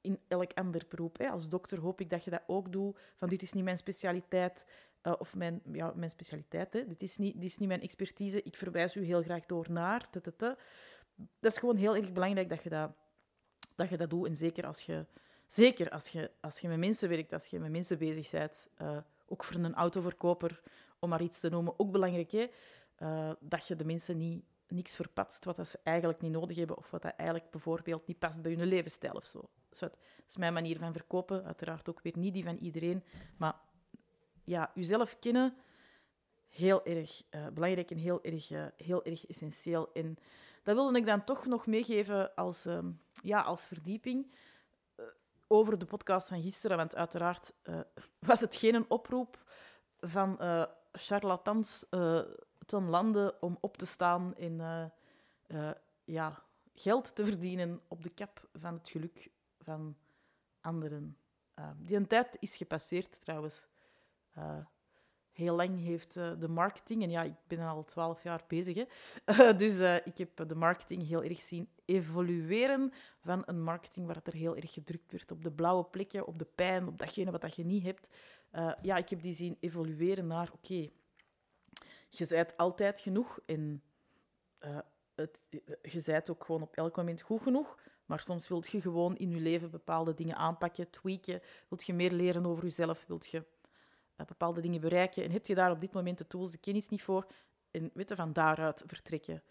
in 0.01 0.19
elk 0.27 0.53
ander 0.53 0.85
beroep. 0.89 1.17
Hè. 1.17 1.29
Als 1.29 1.49
dokter 1.49 1.79
hoop 1.79 2.01
ik 2.01 2.09
dat 2.09 2.23
je 2.23 2.29
dat 2.29 2.41
ook 2.47 2.71
doet. 2.71 2.99
Van 3.15 3.29
dit 3.29 3.41
is 3.41 3.53
niet 3.53 3.63
mijn 3.63 3.77
specialiteit, 3.77 4.65
of 5.01 5.35
mijn, 5.35 5.61
ja, 5.71 5.93
mijn 5.95 6.09
specialiteit. 6.09 6.73
Hè. 6.73 6.87
Dit, 6.87 7.03
is 7.03 7.17
niet, 7.17 7.33
dit 7.33 7.49
is 7.49 7.57
niet 7.57 7.67
mijn 7.67 7.81
expertise. 7.81 8.43
Ik 8.43 8.55
verwijs 8.55 8.95
u 8.95 9.03
heel 9.03 9.21
graag 9.21 9.45
door 9.45 9.71
naar. 9.71 10.09
Dat 11.39 11.51
is 11.51 11.57
gewoon 11.57 11.75
heel 11.75 11.95
erg 11.95 12.11
belangrijk 12.11 12.49
dat 12.49 12.63
je 12.63 12.69
dat, 12.69 12.91
dat, 13.75 13.89
je 13.89 13.97
dat 13.97 14.09
doet. 14.09 14.27
En 14.27 14.35
zeker 14.35 14.65
als 14.65 14.81
je, 14.81 15.05
zeker 15.47 15.89
als 15.89 16.07
je, 16.07 16.31
als 16.39 16.59
je 16.59 16.67
met 16.67 16.77
mensen 16.77 17.09
werkt, 17.09 17.33
als 17.33 17.45
je 17.45 17.59
met 17.59 17.71
mensen 17.71 17.97
bezig 17.97 18.31
bent. 18.31 18.69
Uh, 18.81 18.97
ook 19.27 19.43
voor 19.43 19.55
een 19.55 19.75
autoverkoper, 19.75 20.61
om 20.99 21.09
maar 21.09 21.21
iets 21.21 21.39
te 21.39 21.49
noemen, 21.49 21.79
ook 21.79 21.91
belangrijk. 21.91 22.31
Hè? 22.31 22.47
Uh, 22.99 23.31
dat 23.39 23.67
je 23.67 23.75
de 23.75 23.85
mensen 23.85 24.17
niet 24.17 24.43
niks 24.67 24.95
verpatst 24.95 25.45
wat 25.45 25.67
ze 25.67 25.79
eigenlijk 25.83 26.21
niet 26.21 26.31
nodig 26.31 26.57
hebben 26.57 26.77
of 26.77 26.91
wat 26.91 27.01
dat 27.01 27.13
eigenlijk 27.15 27.51
bijvoorbeeld 27.51 28.07
niet 28.07 28.19
past 28.19 28.41
bij 28.41 28.53
hun 28.53 28.67
levensstijl 28.67 29.13
of 29.13 29.25
zo. 29.25 29.49
Dus 29.69 29.79
dat 29.79 29.97
is 30.27 30.37
mijn 30.37 30.53
manier 30.53 30.79
van 30.79 30.93
verkopen. 30.93 31.43
Uiteraard 31.43 31.89
ook 31.89 32.01
weer 32.01 32.17
niet 32.17 32.33
die 32.33 32.43
van 32.43 32.57
iedereen. 32.57 33.03
Maar 33.37 33.55
ja, 34.43 34.71
uzelf 34.75 35.19
kennen, 35.19 35.55
heel 36.47 36.85
erg 36.85 37.23
uh, 37.31 37.47
belangrijk 37.47 37.91
en 37.91 37.97
heel 37.97 38.23
erg, 38.23 38.49
heel 38.77 39.03
erg 39.03 39.27
essentieel. 39.27 39.93
En 39.93 40.17
dat 40.67 40.75
wilde 40.75 40.97
ik 40.97 41.05
dan 41.05 41.23
toch 41.23 41.45
nog 41.45 41.65
meegeven 41.65 42.35
als, 42.35 42.65
uh, 42.65 42.79
ja, 43.21 43.41
als 43.41 43.61
verdieping 43.61 44.33
eh, 44.95 45.05
over 45.47 45.79
de 45.79 45.85
podcast 45.85 46.27
van 46.27 46.41
gisteren. 46.41 46.77
Want 46.77 46.95
uiteraard 46.95 47.53
was 48.29 48.39
het 48.39 48.55
geen 48.55 48.75
een 48.75 48.89
oproep 48.89 49.43
van 49.99 50.37
charlatans 50.91 51.85
ten 52.65 52.89
lande 52.89 53.37
om 53.39 53.57
op 53.61 53.77
te 53.77 53.85
staan 53.85 54.35
en 54.35 54.91
ja, 56.03 56.43
geld 56.73 57.15
te 57.15 57.25
verdienen 57.25 57.81
op 57.87 58.03
de 58.03 58.09
kap 58.09 58.47
van 58.53 58.73
het 58.73 58.89
geluk 58.89 59.29
van 59.59 59.97
anderen. 60.61 61.17
die 61.77 61.95
een 61.95 62.07
tijd 62.07 62.37
is 62.39 62.55
gepasseerd 62.55 63.21
trouwens. 63.21 63.67
Uh, 65.37 65.43
heel 65.43 65.55
lang 65.55 65.83
heeft 65.83 66.15
uh, 66.15 66.31
de 66.39 66.47
marketing, 66.47 67.03
en 67.03 67.09
ja, 67.09 67.23
ik 67.23 67.33
ben 67.47 67.59
al 67.59 67.83
twaalf 67.83 68.23
jaar 68.23 68.43
bezig, 68.47 68.75
hè, 68.75 68.85
uh, 69.25 69.57
dus 69.63 70.01
ik 70.03 70.17
heb 70.17 70.47
de 70.47 70.55
marketing 70.55 71.07
heel 71.07 71.23
erg 71.23 71.41
zien 71.41 71.69
evolueren 71.85 72.93
van 73.19 73.43
een 73.45 73.63
marketing 73.63 74.05
waar 74.05 74.15
het 74.15 74.27
er 74.27 74.33
heel 74.33 74.55
erg 74.55 74.73
gedrukt 74.73 75.11
werd 75.11 75.31
op 75.31 75.43
de 75.43 75.51
blauwe 75.51 75.83
plekken, 75.83 76.27
op 76.27 76.39
de 76.39 76.47
pijn, 76.55 76.87
op 76.87 76.97
datgene 76.97 77.31
wat 77.31 77.41
dat 77.41 77.55
je 77.55 77.65
niet 77.65 77.83
hebt. 77.83 78.09
ja, 78.81 78.95
ik 78.95 79.09
heb 79.09 79.21
die 79.21 79.33
zien 79.33 79.57
evolueren 79.59 80.27
naar, 80.27 80.51
oké, 80.53 80.89
je 82.09 82.25
zijt 82.25 82.57
altijd 82.57 82.99
genoeg 82.99 83.39
en 83.45 83.83
het, 85.15 85.43
je 85.81 85.99
zijt 85.99 86.29
ook 86.29 86.45
gewoon 86.45 86.61
op 86.61 86.75
elk 86.75 86.95
moment 86.95 87.21
goed 87.21 87.41
genoeg, 87.41 87.77
maar 88.05 88.19
soms 88.19 88.47
wilt 88.47 88.67
je 88.67 88.81
gewoon 88.81 89.17
in 89.17 89.29
je 89.29 89.39
leven 89.39 89.69
bepaalde 89.69 90.13
dingen 90.13 90.35
aanpakken, 90.35 90.89
tweaken, 90.89 91.41
wilt 91.67 91.85
je 91.85 91.93
meer 91.93 92.11
leren 92.11 92.45
over 92.45 92.63
jezelf, 92.63 93.05
wilt 93.07 93.27
je 93.27 93.43
bepaalde 94.25 94.61
dingen 94.61 94.81
bereiken 94.81 95.23
en 95.23 95.31
heb 95.31 95.45
je 95.45 95.55
daar 95.55 95.71
op 95.71 95.81
dit 95.81 95.93
moment 95.93 96.17
de 96.17 96.27
tools, 96.27 96.51
de 96.51 96.57
kennis 96.57 96.89
niet 96.89 97.03
voor, 97.03 97.27
en 97.71 97.91
weet 97.93 98.13
van 98.15 98.33
daaruit 98.33 98.83
vertrekken. 98.85 99.43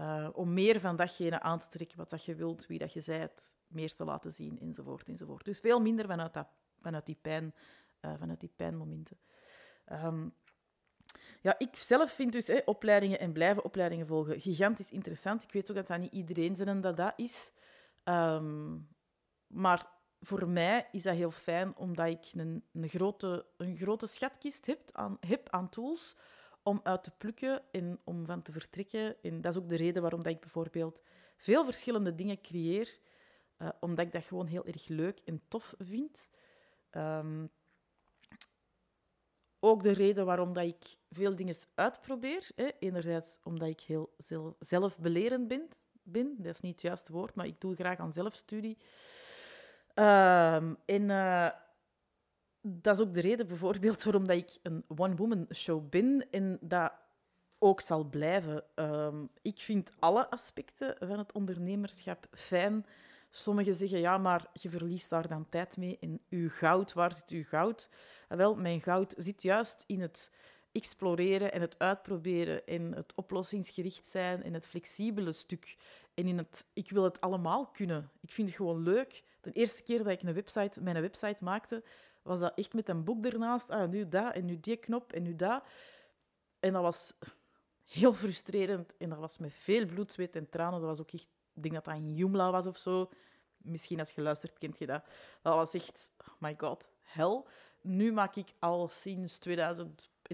Uh, 0.00 0.28
om 0.32 0.52
meer 0.52 0.80
van 0.80 0.96
datgene 0.96 1.40
aan 1.40 1.58
te 1.58 1.68
trekken 1.68 1.98
wat 1.98 2.10
dat 2.10 2.24
je 2.24 2.34
wilt, 2.34 2.66
wie 2.66 2.78
dat 2.78 2.92
je 2.92 3.00
zijt, 3.00 3.56
meer 3.66 3.94
te 3.94 4.04
laten 4.04 4.32
zien, 4.32 4.60
enzovoort, 4.60 5.08
enzovoort. 5.08 5.44
Dus 5.44 5.60
veel 5.60 5.80
minder 5.80 6.06
vanuit, 6.06 6.32
dat, 6.32 6.48
vanuit, 6.80 7.06
die, 7.06 7.18
pijn, 7.22 7.54
uh, 8.00 8.14
vanuit 8.18 8.40
die 8.40 8.52
pijnmomenten. 8.56 9.18
Um, 9.92 10.34
ja, 11.40 11.58
ik 11.58 11.76
zelf 11.76 12.12
vind 12.12 12.32
dus 12.32 12.64
opleidingen 12.64 13.18
en 13.18 13.32
blijven 13.32 13.64
opleidingen 13.64 14.06
volgen 14.06 14.40
gigantisch 14.40 14.92
interessant. 14.92 15.42
Ik 15.42 15.52
weet 15.52 15.70
ook 15.70 15.76
dat 15.76 15.86
dat 15.86 15.98
niet 15.98 16.12
iedereen 16.12 16.56
zijn 16.56 16.80
dat 16.80 16.96
dat 16.96 17.12
is. 17.16 17.52
Um, 18.04 18.88
maar 19.46 19.86
voor 20.22 20.48
mij 20.48 20.88
is 20.92 21.02
dat 21.02 21.14
heel 21.14 21.30
fijn, 21.30 21.76
omdat 21.76 22.06
ik 22.06 22.30
een, 22.34 22.64
een, 22.72 22.88
grote, 22.88 23.46
een 23.56 23.76
grote 23.76 24.06
schatkist 24.06 24.66
heb 24.66 24.80
aan, 24.92 25.16
heb 25.20 25.48
aan 25.50 25.68
tools 25.68 26.16
om 26.62 26.80
uit 26.82 27.02
te 27.02 27.10
plukken 27.10 27.62
en 27.70 28.00
om 28.04 28.26
van 28.26 28.42
te 28.42 28.52
vertrekken. 28.52 29.22
En 29.22 29.40
dat 29.40 29.52
is 29.52 29.58
ook 29.58 29.68
de 29.68 29.76
reden 29.76 30.02
waarom 30.02 30.22
dat 30.22 30.32
ik 30.32 30.40
bijvoorbeeld 30.40 31.02
veel 31.36 31.64
verschillende 31.64 32.14
dingen 32.14 32.40
creëer, 32.40 32.98
uh, 33.58 33.68
omdat 33.80 34.06
ik 34.06 34.12
dat 34.12 34.24
gewoon 34.24 34.46
heel 34.46 34.66
erg 34.66 34.88
leuk 34.88 35.20
en 35.24 35.42
tof 35.48 35.74
vind. 35.78 36.28
Um, 36.90 37.50
ook 39.64 39.82
de 39.82 39.92
reden 39.92 40.26
waarom 40.26 40.52
dat 40.52 40.64
ik 40.64 40.96
veel 41.10 41.36
dingen 41.36 41.54
uitprobeer. 41.74 42.50
Hè. 42.54 42.70
Enerzijds 42.78 43.38
omdat 43.42 43.68
ik 43.68 43.80
heel 43.80 44.14
zelfbelerend 44.58 45.48
ben, 45.48 45.68
ben. 46.02 46.34
Dat 46.38 46.54
is 46.54 46.60
niet 46.60 46.72
het 46.72 46.82
juiste 46.82 47.12
woord, 47.12 47.34
maar 47.34 47.46
ik 47.46 47.60
doe 47.60 47.74
graag 47.74 47.98
aan 47.98 48.12
zelfstudie. 48.12 48.78
En 49.94 51.08
uh, 51.08 51.48
dat 52.60 52.98
is 52.98 53.06
ook 53.06 53.14
de 53.14 53.20
reden 53.20 53.46
bijvoorbeeld 53.46 54.02
waarom 54.02 54.26
dat 54.26 54.36
ik 54.36 54.58
een 54.62 54.84
one-woman 54.96 55.46
show 55.54 55.88
ben 55.88 56.26
en 56.30 56.58
dat 56.60 56.92
ook 57.58 57.80
zal 57.80 58.04
blijven. 58.04 58.64
Um, 58.74 59.28
ik 59.42 59.58
vind 59.60 59.92
alle 59.98 60.30
aspecten 60.30 60.96
van 60.98 61.18
het 61.18 61.32
ondernemerschap 61.32 62.26
fijn. 62.30 62.86
Sommigen 63.30 63.74
zeggen, 63.74 63.98
ja, 63.98 64.18
maar 64.18 64.46
je 64.52 64.70
verliest 64.70 65.10
daar 65.10 65.28
dan 65.28 65.48
tijd 65.48 65.76
mee. 65.76 65.98
En 66.00 66.20
uw 66.30 66.48
goud, 66.50 66.92
waar 66.92 67.14
zit 67.14 67.28
uw 67.28 67.44
goud? 67.44 67.88
Ah, 68.28 68.36
wel, 68.36 68.54
mijn 68.54 68.80
goud 68.80 69.14
zit 69.16 69.42
juist 69.42 69.84
in 69.86 70.00
het 70.00 70.30
exploreren 70.72 71.52
en 71.52 71.60
het 71.60 71.78
uitproberen 71.78 72.66
en 72.66 72.92
het 72.92 73.12
oplossingsgericht 73.14 74.06
zijn 74.06 74.42
en 74.42 74.54
het 74.54 74.66
flexibele 74.66 75.32
stuk. 75.32 75.76
En 76.14 76.26
in 76.26 76.38
het, 76.38 76.66
ik 76.72 76.90
wil 76.90 77.04
het 77.04 77.20
allemaal 77.20 77.66
kunnen. 77.66 78.10
Ik 78.20 78.32
vind 78.32 78.48
het 78.48 78.56
gewoon 78.56 78.82
leuk. 78.82 79.22
De 79.42 79.52
eerste 79.52 79.82
keer 79.82 79.98
dat 79.98 80.06
ik 80.06 80.22
een 80.22 80.34
website, 80.34 80.82
mijn 80.82 81.00
website 81.00 81.44
maakte, 81.44 81.84
was 82.22 82.38
dat 82.38 82.52
echt 82.54 82.72
met 82.72 82.88
een 82.88 83.04
boek 83.04 83.26
ernaast. 83.26 83.70
Ah, 83.70 83.90
nu 83.90 84.08
dat 84.08 84.34
en 84.34 84.44
nu 84.44 84.60
die 84.60 84.76
knop 84.76 85.12
en 85.12 85.22
nu 85.22 85.36
dat. 85.36 85.62
En 86.60 86.72
dat 86.72 86.82
was 86.82 87.14
heel 87.84 88.12
frustrerend. 88.12 88.96
En 88.96 89.08
dat 89.08 89.18
was 89.18 89.38
met 89.38 89.52
veel 89.52 89.86
bloed, 89.86 90.12
zweet 90.12 90.36
en 90.36 90.48
tranen. 90.48 90.80
Dat 90.80 90.88
was 90.88 91.00
ook 91.00 91.12
echt, 91.12 91.28
ik 91.54 91.62
denk 91.62 91.74
dat 91.74 91.84
dat 91.84 91.94
een 91.94 92.14
Joomla 92.14 92.50
was 92.50 92.66
of 92.66 92.76
zo. 92.76 93.10
Misschien 93.56 93.98
als 93.98 94.10
je 94.10 94.22
luistert, 94.22 94.58
kent 94.58 94.78
je 94.78 94.86
dat. 94.86 95.04
Dat 95.42 95.54
was 95.54 95.74
echt, 95.74 96.12
oh 96.18 96.34
my 96.38 96.54
god, 96.58 96.90
hel. 97.00 97.48
Nu 97.80 98.12
maak 98.12 98.36
ik 98.36 98.52
al 98.58 98.88
sinds 98.88 99.38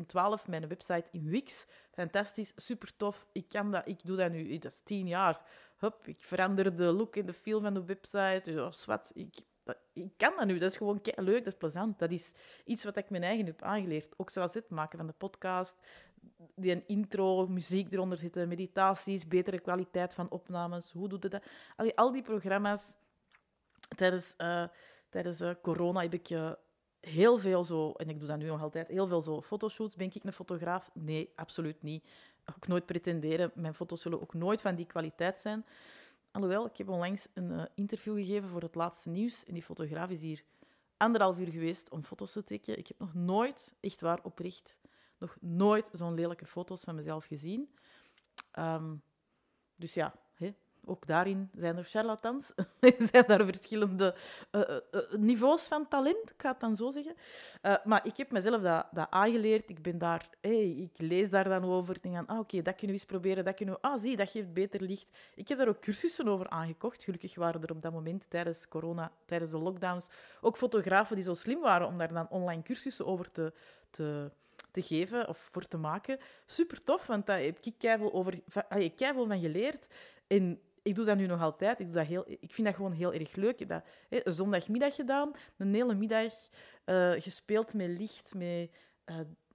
2012 0.06 0.48
mijn 0.48 0.68
website 0.68 1.08
in 1.10 1.28
Wix. 1.28 1.66
Fantastisch, 1.92 2.52
super 2.56 2.96
tof. 2.96 3.26
Ik, 3.32 3.48
kan 3.48 3.70
dat, 3.70 3.88
ik 3.88 4.00
doe 4.04 4.16
dat 4.16 4.30
nu, 4.30 4.58
dat 4.58 4.72
is 4.72 4.80
tien 4.80 5.06
jaar. 5.06 5.40
Hup, 5.78 6.06
ik 6.06 6.22
verander 6.22 6.76
de 6.76 6.84
look 6.84 7.16
en 7.16 7.26
de 7.26 7.32
feel 7.32 7.60
van 7.60 7.74
de 7.74 7.84
website. 7.84 8.42
Dus, 8.44 8.84
wat, 8.84 9.10
ik, 9.14 9.34
ik 9.92 10.12
kan 10.16 10.32
dat 10.36 10.46
nu. 10.46 10.58
Dat 10.58 10.70
is 10.70 10.76
gewoon 10.76 11.00
leuk, 11.02 11.44
dat 11.44 11.52
is 11.52 11.58
plezant. 11.58 11.98
Dat 11.98 12.10
is 12.10 12.32
iets 12.64 12.84
wat 12.84 12.96
ik 12.96 13.10
mijn 13.10 13.22
eigen 13.22 13.46
heb 13.46 13.62
aangeleerd. 13.62 14.14
Ook 14.16 14.30
zoals 14.30 14.54
het 14.54 14.68
maken 14.68 14.98
van 14.98 15.06
de 15.06 15.12
podcast, 15.12 15.76
die 16.54 16.72
een 16.72 16.86
intro, 16.86 17.46
muziek 17.46 17.92
eronder 17.92 18.18
zitten, 18.18 18.48
meditaties, 18.48 19.28
betere 19.28 19.60
kwaliteit 19.60 20.14
van 20.14 20.30
opnames. 20.30 20.92
Hoe 20.92 21.08
doe 21.08 21.18
je 21.22 21.28
dat? 21.28 21.42
Al 21.94 22.12
die 22.12 22.22
programma's. 22.22 22.94
Tijdens, 23.96 24.34
uh, 24.38 24.64
tijdens 25.08 25.40
uh, 25.40 25.50
corona 25.62 26.00
heb 26.00 26.14
ik 26.14 26.30
uh, 26.30 26.52
heel 27.00 27.38
veel 27.38 27.64
zo, 27.64 27.92
en 27.92 28.08
ik 28.08 28.18
doe 28.18 28.28
dat 28.28 28.38
nu 28.38 28.46
nog 28.46 28.62
altijd, 28.62 28.88
heel 28.88 29.06
veel 29.06 29.22
zo 29.22 29.42
fotoshoots. 29.42 29.96
Ben 29.96 30.06
ik 30.06 30.24
een 30.24 30.32
fotograaf? 30.32 30.90
Nee, 30.94 31.32
absoluut 31.34 31.82
niet. 31.82 32.04
Ook 32.56 32.66
nooit 32.66 32.86
pretenderen. 32.86 33.50
Mijn 33.54 33.74
foto's 33.74 34.02
zullen 34.02 34.20
ook 34.20 34.34
nooit 34.34 34.60
van 34.60 34.74
die 34.74 34.86
kwaliteit 34.86 35.40
zijn. 35.40 35.66
Alhoewel, 36.30 36.66
ik 36.66 36.76
heb 36.76 36.88
onlangs 36.88 37.28
een 37.34 37.50
uh, 37.50 37.64
interview 37.74 38.14
gegeven 38.14 38.48
voor 38.48 38.62
het 38.62 38.74
laatste 38.74 39.08
nieuws. 39.08 39.44
En 39.44 39.54
die 39.54 39.62
fotograaf 39.62 40.10
is 40.10 40.20
hier 40.20 40.42
anderhalf 40.96 41.38
uur 41.38 41.48
geweest 41.48 41.90
om 41.90 42.02
foto's 42.02 42.32
te 42.32 42.44
trekken. 42.44 42.78
Ik 42.78 42.86
heb 42.86 42.98
nog 42.98 43.14
nooit, 43.14 43.74
echt 43.80 44.00
waar, 44.00 44.20
oprecht, 44.22 44.78
nog 45.18 45.36
nooit 45.40 45.90
zo'n 45.92 46.14
lelijke 46.14 46.46
foto's 46.46 46.80
van 46.84 46.94
mezelf 46.94 47.24
gezien. 47.24 47.74
Um, 48.58 49.02
dus 49.76 49.94
ja, 49.94 50.14
ook 50.88 51.06
daarin 51.06 51.50
zijn 51.54 51.76
er 51.76 51.84
charlatans. 51.84 52.52
zijn 53.10 53.24
daar 53.26 53.44
verschillende 53.44 54.14
uh, 54.52 54.60
uh, 54.90 55.00
niveaus 55.16 55.62
van 55.62 55.88
talent, 55.88 56.30
ik 56.30 56.42
ga 56.42 56.50
het 56.50 56.60
dan 56.60 56.76
zo 56.76 56.90
zeggen. 56.90 57.14
Maar 57.84 58.06
ik 58.06 58.16
heb 58.16 58.30
mezelf 58.30 58.62
dat, 58.62 58.86
dat 58.92 59.06
aangeleerd. 59.10 59.68
Ik 59.68 59.82
ben 59.82 59.98
daar, 59.98 60.28
hey, 60.40 60.70
ik 60.70 60.92
lees 60.96 61.30
daar 61.30 61.48
dan 61.48 61.64
over. 61.64 61.96
Ik 61.96 62.02
denk 62.02 62.16
aan, 62.16 62.26
ah, 62.26 62.38
oké, 62.38 62.62
dat 62.62 62.74
kunnen 62.74 62.86
we 62.86 62.92
eens 62.92 63.04
proberen. 63.04 63.44
Dat 63.44 63.54
kunnen 63.54 63.74
we, 63.74 63.80
ah, 63.80 64.00
zie, 64.00 64.16
dat 64.16 64.30
geeft 64.30 64.52
beter 64.52 64.82
licht. 64.82 65.06
Ik 65.34 65.48
heb 65.48 65.58
daar 65.58 65.68
ook 65.68 65.80
cursussen 65.80 66.28
over 66.28 66.48
aangekocht. 66.48 67.04
Gelukkig 67.04 67.34
waren 67.34 67.62
er 67.62 67.70
op 67.70 67.82
dat 67.82 67.92
moment, 67.92 68.30
tijdens 68.30 68.68
corona, 68.68 69.12
tijdens 69.26 69.50
de 69.50 69.58
lockdowns, 69.58 70.08
ook 70.40 70.56
fotografen 70.56 71.16
die 71.16 71.24
zo 71.24 71.34
slim 71.34 71.60
waren 71.60 71.86
om 71.86 71.98
daar 71.98 72.12
dan 72.12 72.28
online 72.28 72.62
cursussen 72.62 73.06
over 73.06 73.30
te, 73.30 73.52
te 73.90 74.30
te 74.70 74.82
geven 74.82 75.28
of 75.28 75.48
voor 75.52 75.66
te 75.66 75.76
maken. 75.76 76.18
Super 76.46 76.84
tof, 76.84 77.06
want 77.06 77.26
daar 77.26 77.40
heb 77.40 77.58
ik 77.60 77.74
keihard 77.78 78.12
over, 78.12 78.40
keihard 78.96 79.28
van 79.28 79.40
geleerd. 79.40 79.88
En 80.26 80.60
ik 80.88 80.94
doe 80.94 81.04
dat 81.04 81.16
nu 81.16 81.26
nog 81.26 81.40
altijd. 81.40 81.78
Ik, 81.78 81.86
doe 81.86 81.94
dat 81.94 82.06
heel, 82.06 82.24
ik 82.26 82.52
vind 82.52 82.66
dat 82.66 82.76
gewoon 82.76 82.92
heel 82.92 83.12
erg 83.12 83.34
leuk. 83.34 83.52
Ik 83.52 83.58
heb 83.58 83.68
dat 83.68 83.84
hè, 84.08 84.26
een 84.26 84.32
zondagmiddag 84.32 84.94
gedaan, 84.94 85.32
een 85.56 85.74
hele 85.74 85.94
middag 85.94 86.32
uh, 86.86 87.12
gespeeld 87.12 87.74
met 87.74 87.88
licht. 87.88 88.34
Met, 88.34 88.70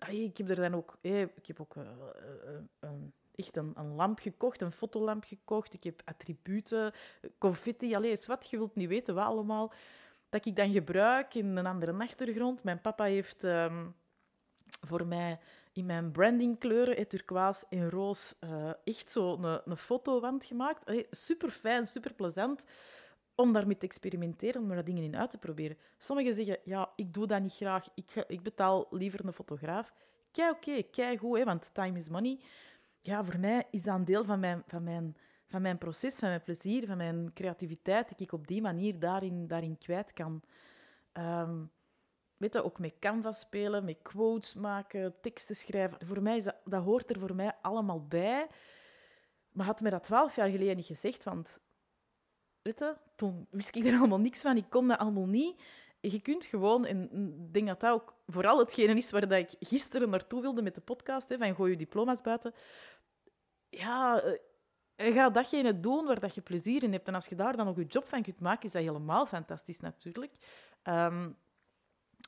uh, 0.09 0.23
ik 0.23 0.37
heb 0.37 0.49
er 0.49 0.55
dan 0.55 0.75
ook, 0.75 0.97
ik 1.01 1.47
heb 1.47 1.59
ook 1.59 1.75
uh, 1.75 2.89
echt 3.35 3.57
een, 3.57 3.71
een, 3.75 3.95
lamp 3.95 4.19
gekocht, 4.19 4.61
een 4.61 4.71
fotolamp 4.71 5.23
gekocht. 5.23 5.73
Ik 5.73 5.83
heb 5.83 6.01
attributen, 6.05 6.91
confetti, 7.37 7.95
alles 7.95 8.25
wat 8.25 8.49
je 8.49 8.57
wilt 8.57 8.75
niet 8.75 8.89
weten, 8.89 9.15
wat 9.15 9.25
allemaal. 9.25 9.73
Dat 10.29 10.45
ik 10.45 10.55
dan 10.55 10.71
gebruik 10.71 11.35
in 11.35 11.57
een 11.57 11.65
andere 11.65 11.93
achtergrond. 11.93 12.63
Mijn 12.63 12.81
papa 12.81 13.03
heeft 13.03 13.43
um, 13.43 13.95
voor 14.81 15.05
mij 15.05 15.39
in 15.73 15.85
mijn 15.85 16.11
brandingkleuren, 16.11 17.07
turquoise 17.07 17.65
en 17.69 17.89
roos, 17.89 18.35
uh, 18.39 18.71
echt 18.83 19.11
zo 19.11 19.33
een, 19.33 19.61
een 19.65 19.77
fotowand 19.77 20.45
gemaakt. 20.45 20.85
Allee, 20.85 21.07
super 21.11 21.49
fijn, 21.49 21.87
super 21.87 22.13
plezant 22.13 22.65
om 23.35 23.53
daarmee 23.53 23.77
te 23.77 23.85
experimenteren, 23.85 24.61
om 24.61 24.71
er 24.71 24.83
dingen 24.83 25.03
in 25.03 25.17
uit 25.17 25.29
te 25.29 25.37
proberen. 25.37 25.77
Sommigen 25.97 26.33
zeggen, 26.33 26.57
ja, 26.63 26.89
ik 26.95 27.13
doe 27.13 27.27
dat 27.27 27.41
niet 27.41 27.53
graag, 27.53 27.87
ik, 27.95 28.25
ik 28.27 28.43
betaal 28.43 28.87
liever 28.89 29.25
een 29.25 29.33
fotograaf. 29.33 29.93
Kei 30.31 30.49
oké, 30.49 30.83
kei 30.83 31.17
goed, 31.17 31.43
want 31.43 31.73
time 31.73 31.97
is 31.97 32.09
money. 32.09 32.39
Ja, 33.01 33.23
voor 33.23 33.39
mij 33.39 33.67
is 33.71 33.83
dat 33.83 33.95
een 33.95 34.05
deel 34.05 34.23
van 34.23 34.39
mijn, 34.39 34.63
van 34.67 34.83
mijn, 34.83 35.17
van 35.47 35.61
mijn 35.61 35.77
proces, 35.77 36.15
van 36.15 36.29
mijn 36.29 36.41
plezier, 36.41 36.87
van 36.87 36.97
mijn 36.97 37.31
creativiteit, 37.33 38.09
dat 38.09 38.19
ik 38.19 38.31
op 38.31 38.47
die 38.47 38.61
manier 38.61 38.99
daarin, 38.99 39.47
daarin 39.47 39.77
kwijt 39.77 40.13
kan. 40.13 40.41
Um, 41.13 41.71
Weet 42.43 42.57
ook 42.57 42.79
met 42.79 42.99
canvas 42.99 43.39
spelen, 43.39 43.85
met 43.85 43.97
quotes 44.01 44.53
maken, 44.53 45.15
teksten 45.21 45.55
schrijven. 45.55 46.07
Voor 46.07 46.21
mij 46.21 46.35
is 46.35 46.43
dat, 46.43 46.55
dat 46.65 46.83
hoort 46.83 47.09
er 47.09 47.19
voor 47.19 47.35
mij 47.35 47.55
allemaal 47.61 48.07
bij. 48.07 48.47
Maar 49.51 49.65
had 49.65 49.81
me 49.81 49.89
dat 49.89 50.03
twaalf 50.03 50.35
jaar 50.35 50.49
geleden 50.49 50.75
niet 50.75 50.85
gezegd, 50.85 51.23
want 51.23 51.59
weet 52.61 52.95
toen 53.15 53.47
wist 53.49 53.75
ik 53.75 53.85
er 53.85 53.97
allemaal 53.97 54.19
niks 54.19 54.41
van. 54.41 54.57
Ik 54.57 54.69
kon 54.69 54.87
dat 54.87 54.97
allemaal 54.97 55.25
niet. 55.25 55.61
Je 55.99 56.21
kunt 56.21 56.45
gewoon, 56.45 56.85
en 56.85 57.03
ik 57.45 57.53
denk 57.53 57.67
dat 57.67 57.79
dat 57.79 57.91
ook 57.91 58.13
vooral 58.27 58.59
hetgene 58.59 58.95
is 58.95 59.11
waar 59.11 59.27
dat 59.27 59.39
ik 59.39 59.55
gisteren 59.59 60.09
naartoe 60.09 60.41
wilde 60.41 60.61
met 60.61 60.75
de 60.75 60.81
podcast, 60.81 61.29
hè, 61.29 61.37
van 61.37 61.55
gooi 61.55 61.71
je 61.71 61.77
diploma's 61.77 62.21
buiten. 62.21 62.53
Ja, 63.69 64.21
eh, 64.95 65.13
ga 65.13 65.29
datgene 65.29 65.79
doen 65.79 66.05
waar 66.05 66.19
dat 66.19 66.35
je 66.35 66.41
plezier 66.41 66.83
in 66.83 66.91
hebt. 66.91 67.07
En 67.07 67.15
als 67.15 67.27
je 67.27 67.35
daar 67.35 67.57
dan 67.57 67.65
nog 67.65 67.77
je 67.77 67.85
job 67.85 68.07
van 68.07 68.23
kunt 68.23 68.39
maken, 68.39 68.65
is 68.65 68.71
dat 68.71 68.81
helemaal 68.81 69.25
fantastisch 69.25 69.79
natuurlijk. 69.79 70.31
Um, 70.83 71.37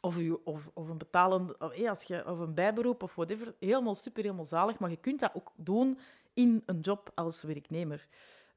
of, 0.05 0.17
of, 0.43 0.69
of 0.73 0.89
een 0.89 0.97
betalen, 0.97 1.61
of, 1.61 1.87
als 1.87 2.03
je, 2.03 2.25
of 2.27 2.39
een 2.39 2.53
bijberoep 2.53 3.03
of 3.03 3.15
whatever. 3.15 3.53
Helemaal 3.59 3.95
super, 3.95 4.23
helemaal 4.23 4.45
zalig. 4.45 4.79
Maar 4.79 4.89
je 4.89 4.97
kunt 4.97 5.19
dat 5.19 5.31
ook 5.33 5.51
doen 5.55 5.99
in 6.33 6.63
een 6.65 6.79
job 6.79 7.11
als 7.15 7.43
werknemer. 7.43 8.07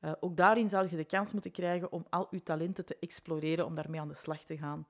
Uh, 0.00 0.12
ook 0.20 0.36
daarin 0.36 0.68
zou 0.68 0.86
je 0.90 0.96
de 0.96 1.04
kans 1.04 1.32
moeten 1.32 1.50
krijgen 1.50 1.92
om 1.92 2.06
al 2.10 2.26
je 2.30 2.42
talenten 2.42 2.84
te 2.84 2.96
exploreren, 3.00 3.66
om 3.66 3.74
daarmee 3.74 4.00
aan 4.00 4.08
de 4.08 4.14
slag 4.14 4.42
te 4.42 4.56
gaan. 4.56 4.86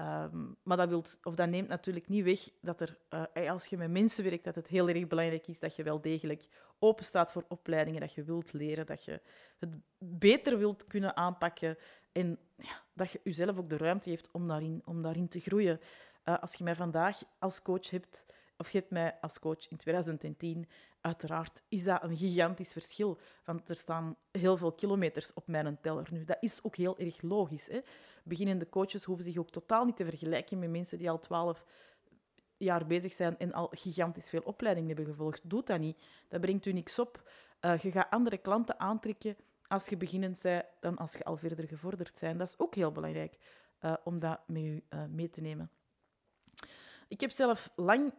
Um, 0.00 0.56
maar 0.62 0.76
dat, 0.76 0.88
wilt, 0.88 1.18
of 1.22 1.34
dat 1.34 1.48
neemt 1.48 1.68
natuurlijk 1.68 2.08
niet 2.08 2.24
weg 2.24 2.48
dat 2.60 2.80
er, 2.80 2.98
uh, 3.34 3.50
als 3.50 3.66
je 3.66 3.76
met 3.76 3.90
mensen 3.90 4.24
werkt, 4.24 4.44
dat 4.44 4.54
het 4.54 4.66
heel 4.66 4.88
erg 4.88 5.06
belangrijk 5.06 5.46
is 5.46 5.60
dat 5.60 5.76
je 5.76 5.82
wel 5.82 6.00
degelijk 6.00 6.48
open 6.78 7.04
staat 7.04 7.32
voor 7.32 7.44
opleidingen, 7.48 8.00
dat 8.00 8.12
je 8.14 8.22
wilt 8.22 8.52
leren, 8.52 8.86
dat 8.86 9.04
je 9.04 9.20
het 9.58 9.70
beter 9.98 10.58
wilt 10.58 10.86
kunnen 10.86 11.16
aanpakken, 11.16 11.78
en 12.12 12.38
ja, 12.56 12.82
dat 12.92 13.10
je 13.10 13.20
jezelf 13.24 13.58
ook 13.58 13.70
de 13.70 13.76
ruimte 13.76 14.10
heeft 14.10 14.30
om 14.30 14.48
daarin, 14.48 14.82
om 14.84 15.02
daarin 15.02 15.28
te 15.28 15.40
groeien. 15.40 15.80
Uh, 16.24 16.38
als 16.38 16.54
je 16.54 16.64
mij 16.64 16.74
vandaag 16.74 17.22
als 17.38 17.62
coach 17.62 17.90
hebt, 17.90 18.26
of 18.62 18.70
je 18.70 18.78
hebt 18.78 18.90
mij 18.90 19.16
als 19.20 19.38
coach 19.38 19.68
in 19.68 19.76
2010. 19.76 20.68
Uiteraard 21.00 21.62
is 21.68 21.84
dat 21.84 22.02
een 22.02 22.16
gigantisch 22.16 22.72
verschil, 22.72 23.18
want 23.44 23.68
er 23.68 23.76
staan 23.76 24.16
heel 24.30 24.56
veel 24.56 24.72
kilometers 24.72 25.34
op 25.34 25.46
mijn 25.46 25.78
teller 25.80 26.08
nu. 26.12 26.24
Dat 26.24 26.36
is 26.40 26.58
ook 26.62 26.76
heel 26.76 26.98
erg 26.98 27.22
logisch. 27.22 27.66
Hè? 27.66 27.80
Beginnende 28.24 28.68
coaches 28.68 29.04
hoeven 29.04 29.24
zich 29.24 29.36
ook 29.36 29.50
totaal 29.50 29.84
niet 29.84 29.96
te 29.96 30.04
vergelijken 30.04 30.58
met 30.58 30.70
mensen 30.70 30.98
die 30.98 31.10
al 31.10 31.18
12 31.18 31.64
jaar 32.56 32.86
bezig 32.86 33.12
zijn 33.12 33.38
en 33.38 33.52
al 33.52 33.68
gigantisch 33.70 34.28
veel 34.28 34.42
opleidingen 34.44 34.88
hebben 34.88 35.06
gevolgd. 35.06 35.50
Doe 35.50 35.64
dat 35.64 35.78
niet. 35.78 36.02
Dat 36.28 36.40
brengt 36.40 36.66
u 36.66 36.72
niks 36.72 36.98
op. 36.98 37.30
Uh, 37.60 37.78
je 37.78 37.90
gaat 37.90 38.10
andere 38.10 38.38
klanten 38.38 38.80
aantrekken 38.80 39.36
als 39.66 39.88
je 39.88 39.96
beginnend 39.96 40.42
bent 40.42 40.64
dan 40.80 40.96
als 40.96 41.12
je 41.12 41.24
al 41.24 41.36
verder 41.36 41.68
gevorderd 41.68 42.20
bent. 42.20 42.38
Dat 42.38 42.48
is 42.48 42.58
ook 42.58 42.74
heel 42.74 42.92
belangrijk 42.92 43.38
uh, 43.80 43.94
om 44.04 44.18
dat 44.18 44.40
met 44.46 44.62
u 44.62 44.82
uh, 44.90 45.04
mee 45.04 45.30
te 45.30 45.40
nemen. 45.40 45.70
Ik 47.08 47.20
heb 47.20 47.30
zelf 47.30 47.70
lang 47.76 48.12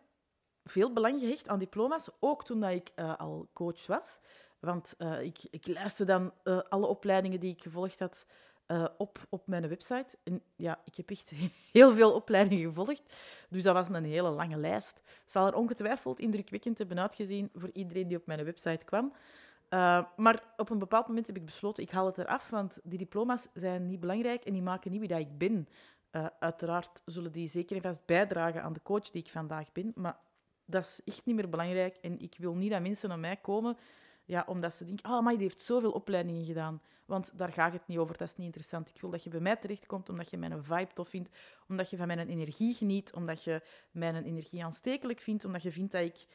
veel 0.64 0.94
belang 0.94 1.20
gehecht 1.20 1.48
aan 1.48 1.60
diploma's, 1.60 2.10
ook 2.20 2.46
toen 2.46 2.60
dat 2.60 2.72
ik 2.72 2.92
al 3.18 3.48
coach 3.54 3.88
was. 3.88 4.20
Want 4.60 4.96
ik, 5.22 5.38
ik 5.50 5.68
luisterde 5.68 6.12
dan 6.14 6.34
alle 6.70 6.88
opleidingen 6.88 7.40
die 7.40 7.54
ik 7.54 7.62
gevolgd 7.62 8.00
had 8.00 8.26
op, 8.98 9.20
op 9.30 9.48
mijn 9.48 9.68
website. 9.68 10.18
En 10.24 10.42
ja, 10.56 10.82
ik 10.86 10.96
heb 10.96 11.10
echt 11.10 11.30
heel 11.72 11.92
veel 11.92 12.14
opleidingen 12.14 12.68
gevolgd, 12.68 13.16
dus 13.50 13.64
dat 13.64 13.74
was 13.74 13.90
een 13.90 14.04
hele 14.04 14.30
lange 14.30 14.58
lijst. 14.58 15.02
Zal 15.26 15.48
er 15.48 15.56
ongetwijfeld 15.56 16.20
indrukwekkend 16.20 16.78
hebben 16.78 17.00
uitgezien 17.00 17.50
voor 17.54 17.70
iedereen 17.74 18.08
die 18.08 18.18
op 18.18 18.26
mijn 18.26 18.44
website 18.44 18.86
kwam. 18.86 19.14
Maar 20.16 20.44
op 20.58 20.70
een 20.70 20.80
bepaald 20.80 21.08
moment 21.08 21.28
heb 21.28 21.38
ik 21.38 21.46
besloten, 21.46 21.84
ik 21.84 21.92
haal 21.92 22.06
het 22.06 22.18
eraf, 22.18 22.50
want 22.50 22.80
die 22.84 22.98
diploma's 22.98 23.48
zijn 23.54 23.88
niet 23.88 24.00
belangrijk 24.00 24.46
en 24.46 24.54
die 24.54 24.62
maken 24.62 24.92
niet 24.92 25.00
wie 25.00 25.10
dat 25.10 25.20
ik 25.20 25.38
ben. 25.38 25.68
Uiteraard 26.40 27.02
zullen 27.06 27.32
die 27.32 27.48
zeker 27.48 27.76
en 27.76 27.82
vast 27.82 28.06
bijdragen 28.06 28.64
aan 28.64 28.74
de 28.74 28.82
coach 28.84 29.10
die 29.10 29.22
ik 29.22 29.30
vandaag 29.30 29.72
ben, 29.72 29.92
maar 29.96 30.18
dat 30.66 30.84
is 30.84 31.02
echt 31.06 31.26
niet 31.26 31.36
meer 31.36 31.50
belangrijk. 31.50 31.98
En 32.02 32.20
ik 32.20 32.36
wil 32.38 32.56
niet 32.56 32.72
dat 32.72 32.82
mensen 32.82 33.10
naar 33.10 33.20
mij 33.20 33.38
komen 33.38 33.78
ja, 34.26 34.44
omdat 34.48 34.74
ze 34.74 34.86
denken, 34.86 35.12
ah, 35.12 35.24
maar 35.24 35.34
die 35.34 35.42
heeft 35.42 35.62
zoveel 35.62 35.92
opleidingen 35.92 36.46
gedaan. 36.46 36.82
Want 37.06 37.38
daar 37.38 37.52
gaat 37.52 37.74
het 37.74 37.88
niet 37.88 37.98
over, 37.98 38.18
dat 38.18 38.28
is 38.28 38.36
niet 38.36 38.46
interessant. 38.46 38.90
Ik 38.90 39.02
wil 39.02 39.10
dat 39.10 39.24
je 39.24 39.30
bij 39.30 39.40
mij 39.40 39.56
terechtkomt 39.56 40.10
omdat 40.10 40.30
je 40.30 40.38
mijn 40.38 40.64
vibe 40.64 40.94
tof 40.94 41.10
vindt, 41.10 41.30
omdat 41.68 41.90
je 41.90 41.98
van 41.98 42.08
mijn 42.08 42.30
energie 42.30 42.74
geniet, 42.74 43.14
omdat 43.14 43.44
je 43.44 43.62
mijn 43.92 44.24
energie 44.24 44.64
aanstekelijk 44.64 45.20
vindt, 45.20 45.46
omdat 45.46 45.64
je 45.64 45.72
vindt 45.72 45.92
dat 45.92 46.02
ik 46.02 46.26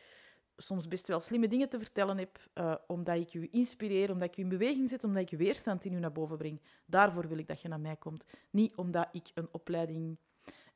soms 0.57 0.89
best 0.89 1.07
wel 1.07 1.21
slimme 1.21 1.49
dingen 1.49 1.69
te 1.69 1.79
vertellen 1.79 2.19
heb, 2.19 2.39
uh, 2.55 2.75
omdat 2.87 3.17
ik 3.17 3.29
je 3.29 3.51
inspireer, 3.51 4.11
omdat 4.11 4.29
ik 4.29 4.35
je 4.35 4.43
in 4.43 4.49
beweging 4.49 4.89
zet, 4.89 5.05
omdat 5.05 5.33
ik 5.33 5.39
weerstand 5.39 5.85
in 5.85 5.93
je 5.93 5.99
naar 5.99 6.13
boven 6.13 6.37
breng. 6.37 6.61
Daarvoor 6.87 7.29
wil 7.29 7.39
ik 7.39 7.47
dat 7.47 7.61
je 7.61 7.69
naar 7.69 7.81
mij 7.81 7.97
komt. 7.97 8.25
Niet 8.51 8.77
omdat 8.77 9.09
ik 9.13 9.31
een 9.35 9.49
opleiding 9.53 10.19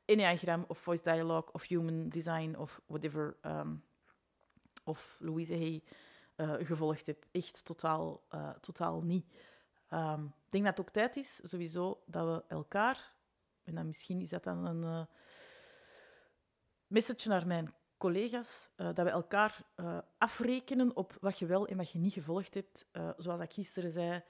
Enneagram 0.05 0.65
of 0.67 0.79
Voice 0.79 1.03
Dialogue 1.03 1.53
of 1.53 1.67
Human 1.67 2.09
Design 2.09 2.55
of 2.55 2.81
whatever, 2.85 3.37
um, 3.41 3.83
of 4.83 5.17
Louise 5.19 5.53
Hay 5.53 5.83
uh, 6.37 6.53
gevolgd 6.59 7.05
heb. 7.05 7.25
Echt 7.31 7.65
totaal, 7.65 8.23
uh, 8.31 8.49
totaal 8.49 9.01
niet. 9.01 9.25
Um, 9.89 10.25
ik 10.25 10.51
denk 10.51 10.63
dat 10.63 10.77
het 10.77 10.87
ook 10.87 10.93
tijd 10.93 11.15
is, 11.15 11.39
sowieso, 11.43 12.03
dat 12.05 12.25
we 12.25 12.43
elkaar, 12.47 13.13
en 13.63 13.75
dan 13.75 13.87
misschien 13.87 14.21
is 14.21 14.29
dat 14.29 14.43
dan 14.43 14.65
een 14.65 14.83
uh, 14.83 15.05
message 16.87 17.27
naar 17.27 17.47
mijn 17.47 17.73
collega's, 17.97 18.69
dat 18.75 18.95
we 18.95 19.09
elkaar 19.09 19.65
afrekenen 20.17 20.95
op 20.95 21.17
wat 21.21 21.39
je 21.39 21.45
wel 21.45 21.67
en 21.67 21.77
wat 21.77 21.91
je 21.91 21.99
niet 21.99 22.13
gevolgd 22.13 22.53
hebt. 22.53 22.85
zoals 23.17 23.41
ik 23.41 23.53
gisteren 23.53 23.91
zei, 23.91 24.23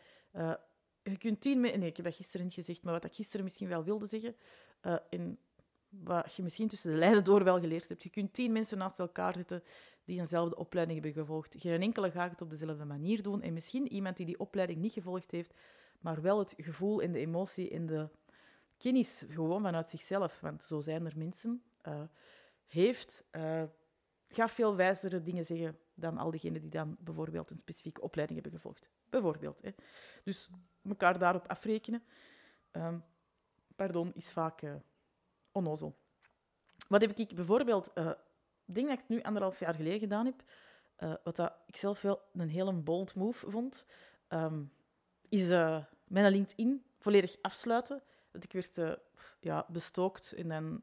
je 1.03 1.17
kunt 1.17 1.41
tien... 1.41 1.61
Nee, 1.61 1.73
ik 1.73 1.95
heb 1.95 2.05
dat 2.05 2.15
gisteren 2.15 2.45
niet 2.45 2.55
gezegd, 2.55 2.83
maar 2.83 2.93
wat 2.93 3.03
ik 3.03 3.13
gisteren 3.13 3.43
misschien 3.43 3.67
wel 3.67 3.83
wilde 3.83 4.05
zeggen, 4.05 4.35
en 5.09 5.39
wat 6.01 6.35
je 6.35 6.43
misschien 6.43 6.67
tussen 6.67 6.91
de 6.91 6.97
lijnen 6.97 7.23
door 7.23 7.43
wel 7.43 7.59
geleerd 7.59 7.87
hebt. 7.87 8.03
Je 8.03 8.09
kunt 8.09 8.33
tien 8.33 8.51
mensen 8.51 8.77
naast 8.77 8.99
elkaar 8.99 9.33
zetten 9.33 9.63
die 10.05 10.19
eenzelfde 10.19 10.55
opleiding 10.55 11.01
hebben 11.01 11.21
gevolgd. 11.21 11.55
Geen 11.57 11.81
enkele 11.81 12.11
gaat 12.11 12.31
het 12.31 12.41
op 12.41 12.49
dezelfde 12.49 12.85
manier 12.85 13.23
doen. 13.23 13.41
En 13.41 13.53
misschien 13.53 13.91
iemand 13.91 14.17
die 14.17 14.25
die 14.25 14.39
opleiding 14.39 14.79
niet 14.79 14.93
gevolgd 14.93 15.31
heeft, 15.31 15.53
maar 15.99 16.21
wel 16.21 16.39
het 16.39 16.53
gevoel 16.57 17.01
en 17.01 17.11
de 17.11 17.19
emotie 17.19 17.69
en 17.69 17.85
de 17.85 18.09
kennis 18.77 19.25
gewoon 19.29 19.61
vanuit 19.61 19.89
zichzelf, 19.89 20.39
want 20.39 20.63
zo 20.63 20.81
zijn 20.81 21.05
er 21.05 21.17
mensen, 21.17 21.63
uh, 21.87 22.01
heeft, 22.65 23.23
uh, 23.31 23.63
gaat 24.27 24.51
veel 24.51 24.75
wijzere 24.75 25.21
dingen 25.21 25.45
zeggen 25.45 25.77
dan 25.93 26.17
al 26.17 26.31
diegenen 26.31 26.61
die 26.61 26.69
dan 26.69 26.97
bijvoorbeeld 26.99 27.51
een 27.51 27.57
specifieke 27.57 28.01
opleiding 28.01 28.41
hebben 28.41 28.59
gevolgd. 28.59 28.89
Bijvoorbeeld. 29.09 29.61
Hè. 29.61 29.69
Dus 30.23 30.49
elkaar 30.83 31.19
daarop 31.19 31.47
afrekenen, 31.47 32.03
um, 32.71 33.03
pardon, 33.75 34.13
is 34.13 34.31
vaak 34.31 34.61
uh, 34.61 34.73
onnozel. 35.53 35.95
Wat 36.87 37.01
heb 37.01 37.17
ik 37.17 37.35
bijvoorbeeld 37.35 37.91
ik 38.65 38.75
denk 38.75 38.87
dat 38.87 38.99
ik 38.99 39.07
nu 39.07 39.21
anderhalf 39.21 39.59
jaar 39.59 39.75
geleden 39.75 39.99
gedaan 39.99 40.25
heb, 40.25 40.43
uh, 40.99 41.13
wat 41.23 41.35
dat 41.35 41.53
ik 41.65 41.75
zelf 41.75 42.01
wel 42.01 42.21
een 42.33 42.49
hele 42.49 42.73
bold 42.73 43.15
move 43.15 43.49
vond, 43.51 43.85
um, 44.29 44.71
is 45.29 45.49
uh, 45.49 45.83
mijn 46.07 46.31
LinkedIn 46.31 46.83
volledig 46.99 47.37
afsluiten. 47.41 48.01
Want 48.31 48.43
ik 48.43 48.51
werd 48.51 48.99
ja, 49.39 49.65
bestookt 49.69 50.31
en 50.31 50.47
dan 50.47 50.81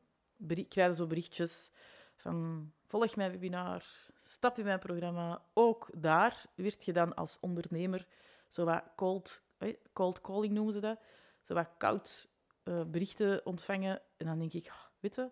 krijg 0.68 0.96
zo 0.96 1.06
berichtjes 1.06 1.70
van 2.16 2.70
volg 2.86 3.16
mijn 3.16 3.30
webinar, 3.30 3.84
stap 4.22 4.58
in 4.58 4.64
mijn 4.64 4.78
programma. 4.78 5.42
Ook 5.52 5.88
daar 5.94 6.44
werd 6.54 6.84
je 6.84 6.92
dan 6.92 7.14
als 7.14 7.38
ondernemer 7.40 8.06
zo 8.48 8.64
wat 8.64 8.82
cold, 8.96 9.42
cold 9.92 10.20
calling 10.20 10.52
noemen 10.52 10.74
ze 10.74 10.80
dat, 10.80 10.98
zo 11.42 11.54
wat 11.54 11.68
koud 11.78 12.28
berichten 12.90 13.46
ontvangen. 13.46 14.02
En 14.16 14.26
dan 14.26 14.38
denk 14.38 14.52
ik, 14.52 14.72
weet 15.00 15.14
je, 15.14 15.30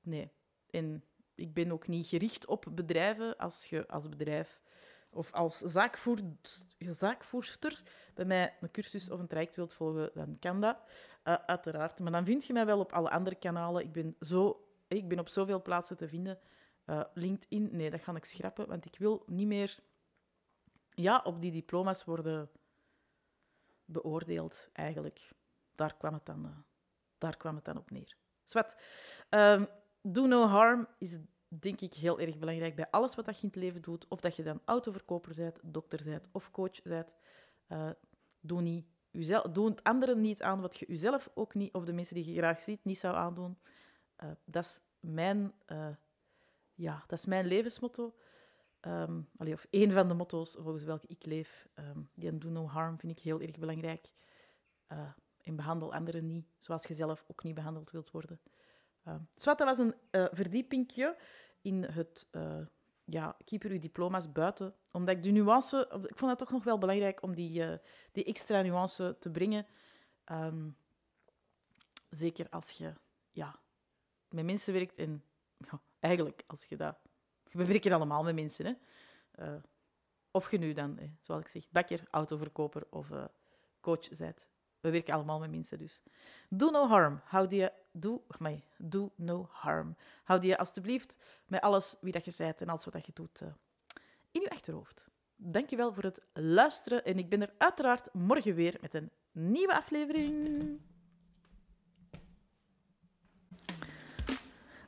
nee. 0.00 0.32
En 0.70 1.04
ik 1.34 1.52
ben 1.52 1.72
ook 1.72 1.88
niet 1.88 2.06
gericht 2.06 2.46
op 2.46 2.66
bedrijven. 2.70 3.36
Als 3.36 3.64
je 3.64 3.88
als 3.88 4.08
bedrijf 4.08 4.62
of 5.10 5.32
als 5.32 5.58
zaakvoer, 5.58 6.18
zaakvoerster 6.78 7.82
bij 8.14 8.24
mij 8.24 8.56
een 8.60 8.70
cursus 8.70 9.10
of 9.10 9.18
een 9.20 9.26
traject 9.26 9.56
wilt 9.56 9.72
volgen, 9.72 10.10
dan 10.14 10.38
kan 10.38 10.60
dat, 10.60 10.76
uh, 11.24 11.34
uiteraard. 11.34 11.98
Maar 11.98 12.12
dan 12.12 12.24
vind 12.24 12.44
je 12.44 12.52
mij 12.52 12.66
wel 12.66 12.78
op 12.78 12.92
alle 12.92 13.10
andere 13.10 13.36
kanalen. 13.36 13.82
Ik 13.82 13.92
ben, 13.92 14.16
zo, 14.20 14.68
ik 14.88 15.08
ben 15.08 15.18
op 15.18 15.28
zoveel 15.28 15.62
plaatsen 15.62 15.96
te 15.96 16.08
vinden. 16.08 16.38
Uh, 16.86 17.02
LinkedIn, 17.14 17.68
nee, 17.72 17.90
dat 17.90 18.00
ga 18.00 18.16
ik 18.16 18.24
schrappen, 18.24 18.68
want 18.68 18.84
ik 18.84 18.98
wil 18.98 19.22
niet 19.26 19.46
meer 19.46 19.78
ja, 20.90 21.20
op 21.24 21.40
die 21.40 21.52
diploma's 21.52 22.04
worden 22.04 22.50
beoordeeld, 23.84 24.70
eigenlijk. 24.72 25.30
Daar 25.74 25.96
kwam 25.96 26.14
het 26.14 26.26
dan, 26.26 26.64
daar 27.24 27.36
kwam 27.36 27.54
het 27.54 27.64
dan 27.64 27.76
op 27.76 27.90
neer. 27.90 28.16
Zwat. 28.44 28.76
Um, 29.30 29.66
do 30.02 30.26
no 30.26 30.46
harm 30.46 30.88
is 30.98 31.18
denk 31.48 31.80
ik 31.80 31.94
heel 31.94 32.20
erg 32.20 32.38
belangrijk 32.38 32.76
bij 32.76 32.90
alles 32.90 33.14
wat 33.14 33.24
je 33.26 33.42
in 33.42 33.48
het 33.48 33.56
leven 33.56 33.82
doet. 33.82 34.08
Of 34.08 34.20
dat 34.20 34.36
je 34.36 34.42
dan 34.42 34.60
autoverkoper 34.64 35.34
bent, 35.34 35.58
dokter 35.62 36.04
bent 36.04 36.26
of 36.32 36.50
coach 36.50 36.82
bent. 36.82 37.16
Uh, 37.68 37.90
doe, 38.40 38.60
niet 38.60 38.86
uzelf, 39.10 39.42
doe 39.42 39.74
anderen 39.82 40.20
niet 40.20 40.42
aan 40.42 40.60
wat 40.60 40.78
je 40.78 40.86
jezelf 40.88 41.30
ook 41.34 41.54
niet, 41.54 41.74
of 41.74 41.84
de 41.84 41.92
mensen 41.92 42.14
die 42.14 42.32
je 42.32 42.38
graag 42.38 42.60
ziet, 42.60 42.84
niet 42.84 42.98
zou 42.98 43.14
aandoen. 43.14 43.58
Uh, 44.22 44.30
dat, 44.44 44.64
is 44.64 44.80
mijn, 45.00 45.52
uh, 45.66 45.88
ja, 46.74 47.04
dat 47.06 47.18
is 47.18 47.26
mijn 47.26 47.46
levensmotto. 47.46 48.14
Um, 48.80 49.28
of 49.38 49.66
één 49.70 49.92
van 49.92 50.08
de 50.08 50.14
motto's 50.14 50.56
volgens 50.58 50.84
welke 50.84 51.06
ik 51.08 51.24
leef. 51.24 51.68
Um, 51.74 52.10
die 52.14 52.38
do 52.38 52.48
no 52.48 52.66
harm 52.66 52.98
vind 52.98 53.18
ik 53.18 53.24
heel 53.24 53.40
erg 53.40 53.58
belangrijk. 53.58 54.12
En 55.44 55.56
behandel 55.56 55.92
anderen 55.92 56.26
niet 56.26 56.46
zoals 56.58 56.86
je 56.86 56.94
zelf 56.94 57.24
ook 57.26 57.42
niet 57.42 57.54
behandeld 57.54 57.90
wilt 57.90 58.10
worden. 58.10 58.40
Dat 59.34 59.58
was 59.58 59.78
een 59.78 59.94
uh, 60.10 60.26
verdiepingje 60.30 61.16
in 61.62 61.82
het 61.82 62.28
uh, 62.32 62.66
ja, 63.04 63.36
keeper 63.44 63.70
uw 63.70 63.78
diploma's 63.78 64.32
buiten. 64.32 64.74
Omdat 64.90 65.16
ik 65.16 65.22
de 65.22 65.30
nuance... 65.30 65.88
Ik 66.08 66.16
vond 66.16 66.30
het 66.30 66.38
toch 66.38 66.50
nog 66.50 66.64
wel 66.64 66.78
belangrijk 66.78 67.22
om 67.22 67.34
die, 67.34 67.62
uh, 67.62 67.76
die 68.12 68.24
extra 68.24 68.62
nuance 68.62 69.16
te 69.18 69.30
brengen. 69.30 69.66
Um, 70.32 70.76
zeker 72.10 72.48
als 72.50 72.70
je 72.70 72.92
ja, 73.30 73.60
met 74.28 74.44
mensen 74.44 74.72
werkt 74.72 74.98
en... 74.98 75.24
Ja, 75.56 75.80
eigenlijk, 76.00 76.42
als 76.46 76.64
je 76.64 76.76
dat... 76.76 76.96
We 77.50 77.66
werken 77.66 77.92
allemaal 77.92 78.22
met 78.22 78.34
mensen, 78.34 78.66
hè. 78.66 78.74
Of 80.30 80.50
je 80.50 80.58
nu 80.58 80.72
dan, 80.72 80.98
zoals 81.20 81.40
ik 81.40 81.48
zeg, 81.48 81.70
bakker, 81.70 82.06
autoverkoper 82.10 82.86
of 82.90 83.08
coach 83.80 84.08
bent. 84.16 84.46
We 84.84 84.90
werken 84.90 85.14
allemaal 85.14 85.38
met 85.38 85.50
mensen, 85.50 85.78
dus. 85.78 86.02
Do 86.48 86.70
no 86.70 86.86
harm. 86.86 87.20
Houd 87.24 87.50
je 87.50 87.72
do, 87.92 88.24
my, 88.38 88.64
do 88.78 89.12
no 89.16 89.48
harm. 89.50 89.96
Houd 90.24 90.42
je 90.42 90.58
alstublieft 90.58 91.16
met 91.46 91.60
alles 91.60 91.96
wie 92.00 92.12
dat 92.12 92.24
je 92.24 92.34
bent 92.36 92.60
en 92.60 92.68
alles 92.68 92.84
wat 92.84 93.06
je 93.06 93.12
doet 93.14 93.40
uh, 93.40 93.48
in 94.30 94.40
je 94.40 94.50
achterhoofd. 94.50 95.08
Dankjewel 95.36 95.92
voor 95.92 96.02
het 96.02 96.20
luisteren 96.32 97.04
en 97.04 97.18
ik 97.18 97.28
ben 97.28 97.42
er 97.42 97.54
uiteraard 97.58 98.08
morgen 98.12 98.54
weer 98.54 98.76
met 98.80 98.94
een 98.94 99.10
nieuwe 99.32 99.74
aflevering. 99.74 100.80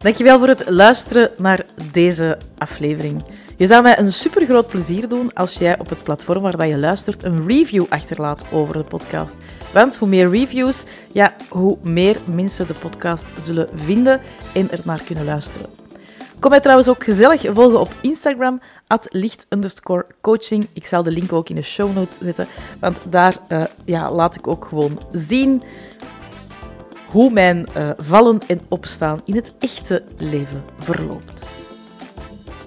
Dankjewel 0.07 0.39
voor 0.39 0.49
het 0.49 0.69
luisteren 0.69 1.31
naar 1.37 1.65
deze 1.93 2.39
aflevering. 2.59 3.25
Je 3.57 3.67
zou 3.67 3.83
mij 3.83 3.99
een 3.99 4.13
super 4.13 4.45
groot 4.45 4.69
plezier 4.69 5.09
doen 5.09 5.33
als 5.35 5.55
jij 5.55 5.79
op 5.79 5.89
het 5.89 6.03
platform 6.03 6.43
waarbij 6.43 6.69
je 6.69 6.79
luistert 6.79 7.23
een 7.23 7.47
review 7.47 7.85
achterlaat 7.89 8.45
over 8.53 8.77
de 8.77 8.85
podcast. 8.85 9.35
Want 9.73 9.97
hoe 9.97 10.09
meer 10.09 10.31
reviews, 10.31 10.83
ja, 11.13 11.37
hoe 11.49 11.79
meer 11.83 12.17
mensen 12.35 12.67
de 12.67 12.75
podcast 12.75 13.25
zullen 13.41 13.69
vinden 13.75 14.21
en 14.55 14.71
er 14.71 14.81
naar 14.85 15.03
kunnen 15.03 15.25
luisteren. 15.25 15.69
Kom 16.39 16.51
mij 16.51 16.61
trouwens 16.61 16.89
ook 16.89 17.05
gezellig 17.05 17.45
volgen 17.55 17.81
op 17.81 17.93
Instagram, 18.01 18.61
at 18.87 19.07
licht 19.11 19.47
coaching. 20.21 20.67
Ik 20.73 20.87
zal 20.87 21.03
de 21.03 21.11
link 21.11 21.33
ook 21.33 21.49
in 21.49 21.57
de 21.57 21.63
show 21.63 21.95
notes 21.95 22.19
zetten, 22.19 22.47
want 22.81 22.97
daar 23.11 23.37
eh, 23.49 23.65
ja, 23.85 24.13
laat 24.13 24.37
ik 24.37 24.47
ook 24.47 24.65
gewoon 24.65 25.01
zien 25.13 25.63
hoe 27.17 27.33
mijn 27.33 27.67
eh, 27.67 27.91
vallen 27.97 28.41
en 28.47 28.61
opstaan 28.69 29.21
in 29.25 29.35
het 29.35 29.53
echte 29.59 30.03
leven 30.19 30.63
verloopt. 30.79 31.43